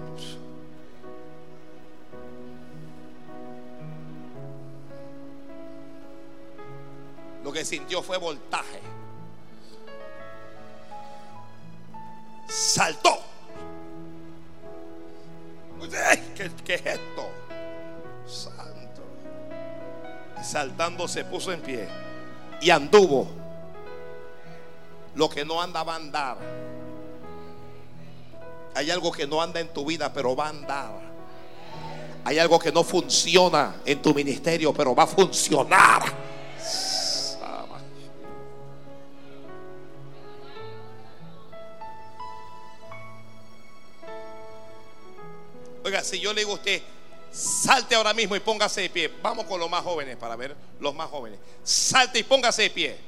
[7.42, 8.80] Lo que sintió fue voltaje.
[12.48, 13.20] Saltó.
[16.34, 17.23] ¿Qué, qué es esto?
[20.44, 21.88] saltando se puso en pie
[22.60, 23.26] y anduvo
[25.14, 26.38] lo que no anda va a andar.
[28.74, 30.90] Hay algo que no anda en tu vida, pero va a andar.
[32.24, 36.02] Hay algo que no funciona en tu ministerio, pero va a funcionar.
[45.84, 46.82] Oiga, si yo le digo a usted,
[47.34, 49.12] salte ahora mismo y póngase de pie.
[49.20, 51.38] Vamos con los más jóvenes para ver los más jóvenes.
[51.62, 52.98] Salte y póngase de pie.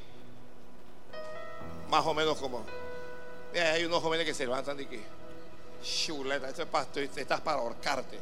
[1.88, 2.64] Más o menos como.
[3.52, 5.16] Mira, hay unos jóvenes que se levantan y que.
[5.82, 6.86] Chuleta, esto es para,
[7.16, 8.18] estás para ahorcarte.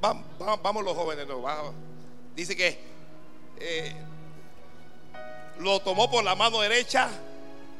[0.00, 0.24] Vamos,
[0.62, 1.42] vamos los jóvenes, no.
[2.34, 2.78] Dice que
[3.58, 3.94] eh,
[5.58, 7.08] lo tomó por la mano derecha,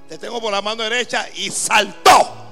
[0.09, 2.44] te tengo por la mano derecha y saltó.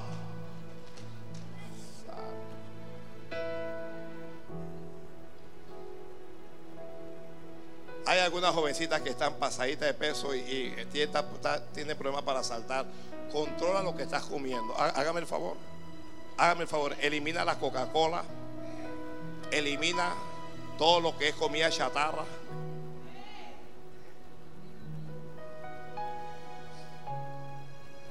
[8.13, 12.85] Hay algunas jovencitas que están pasaditas de peso y, tienen, problemas para saltar.
[13.33, 14.77] Controla lo que estás comiendo.
[14.77, 15.57] Hágame el favor.
[16.37, 16.95] Hágame el favor.
[17.01, 18.23] Elimina la Coca-Cola.
[19.51, 20.13] Elimina
[20.77, 22.27] todo lo que es comida chatarra.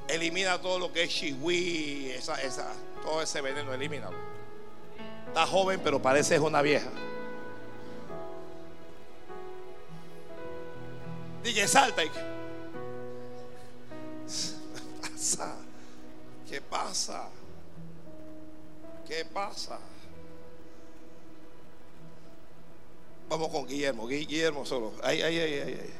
[0.07, 2.37] Elimina todo lo que es chihui, esa,
[3.03, 4.17] todo ese veneno, elimínalo.
[5.27, 6.89] Está joven, pero parece es una vieja.
[11.43, 12.03] Dije, salta.
[12.03, 12.11] ¿Qué
[15.01, 15.55] pasa?
[16.49, 17.27] ¿Qué pasa?
[19.07, 19.79] ¿Qué pasa?
[23.29, 24.93] Vamos con Guillermo, Guillermo solo.
[25.03, 25.93] Ay, ay, ay, ay.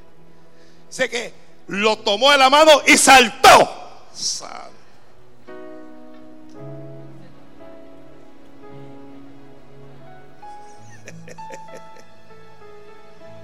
[0.90, 1.34] Sé que
[1.68, 3.48] lo tomó de la mano y saltó.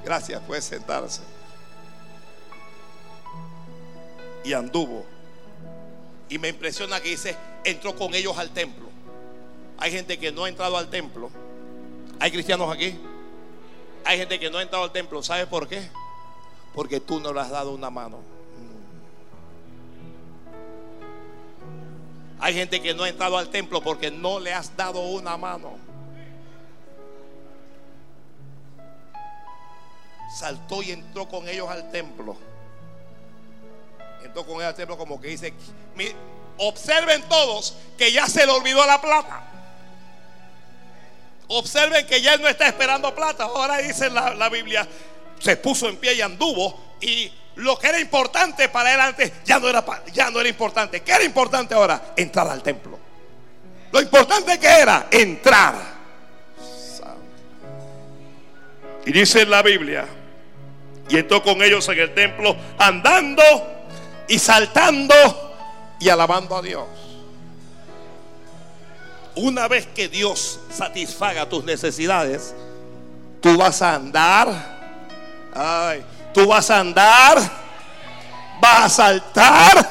[0.03, 1.21] Gracias, puede sentarse.
[4.47, 5.05] Y anduvo.
[6.29, 8.87] Y me impresiona que dice, entró con ellos al templo.
[9.77, 11.29] Hay gente que no ha entrado al templo.
[12.17, 12.97] Hay cristianos aquí.
[14.05, 15.21] Hay gente que no ha entrado al templo.
[15.21, 15.89] ¿Sabe por qué?
[16.73, 18.19] Porque tú no le has dado una mano.
[22.39, 25.75] Hay gente que no ha entrado al templo porque no le has dado una mano.
[30.33, 32.37] Saltó y entró con ellos al templo.
[34.45, 35.53] Con ellos al templo como que dice,
[36.57, 39.43] observen todos que ya se le olvidó la plata.
[41.47, 43.45] Observen que ya él no está esperando plata.
[43.45, 44.87] Ahora dice la, la Biblia,
[45.39, 46.95] se puso en pie y anduvo.
[47.01, 49.83] Y lo que era importante para él antes ya no era,
[50.13, 51.01] ya no era importante.
[51.01, 52.13] ¿Qué era importante ahora?
[52.15, 52.99] Entrar al templo.
[53.91, 55.97] Lo importante que era entrar.
[59.05, 60.05] Y dice la Biblia,
[61.09, 63.43] y entró con ellos en el templo andando
[64.27, 65.15] y saltando
[65.99, 66.85] y alabando a Dios.
[69.35, 72.55] Una vez que Dios satisfaga tus necesidades,
[73.39, 74.49] tú vas a andar.
[75.53, 77.37] Ay, tú vas a andar.
[78.59, 79.89] Vas a saltar.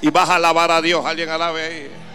[0.00, 1.04] Y vas a alabar a Dios.
[1.04, 2.05] Alguien alabe ahí.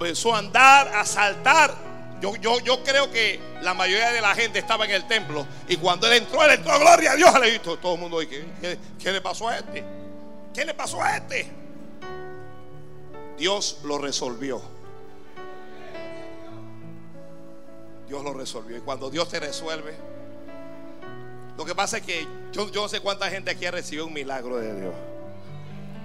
[0.00, 1.74] Comenzó a andar, a saltar.
[2.22, 5.46] Yo, yo, yo creo que la mayoría de la gente estaba en el templo.
[5.68, 7.38] Y cuando él entró, él entró, gloria a Dios.
[7.38, 9.84] Le dijo todo el mundo, ¿qué, ¿qué le pasó a este?
[10.54, 11.50] ¿Qué le pasó a este?
[13.36, 14.62] Dios lo resolvió.
[18.08, 18.78] Dios lo resolvió.
[18.78, 19.94] Y cuando Dios te resuelve,
[21.58, 24.14] lo que pasa es que yo, yo no sé cuánta gente aquí ha recibido un
[24.14, 24.94] milagro de Dios.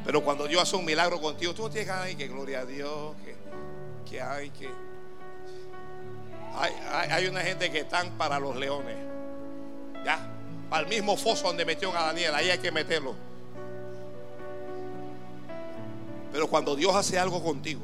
[0.03, 3.15] Pero cuando Dios hace un milagro contigo, tú tienes que, que gloria a Dios,
[4.06, 4.69] que hay que...
[6.57, 6.72] Hay,
[7.11, 8.95] hay, una gente que están para los leones.
[10.06, 10.26] Ya,
[10.69, 13.14] para el mismo foso donde metió a Daniel, ahí hay que meterlo.
[16.32, 17.82] Pero cuando Dios hace algo contigo,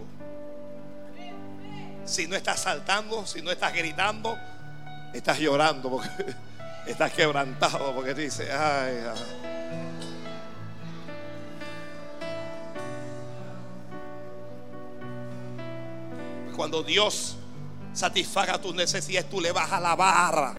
[2.06, 4.38] si no estás saltando, si no estás gritando,
[5.14, 6.10] estás llorando porque
[6.86, 9.61] estás quebrantado porque dice, ay, ay.
[16.56, 17.36] Cuando Dios
[17.94, 20.50] satisfaga tus necesidades, tú le vas a la barra.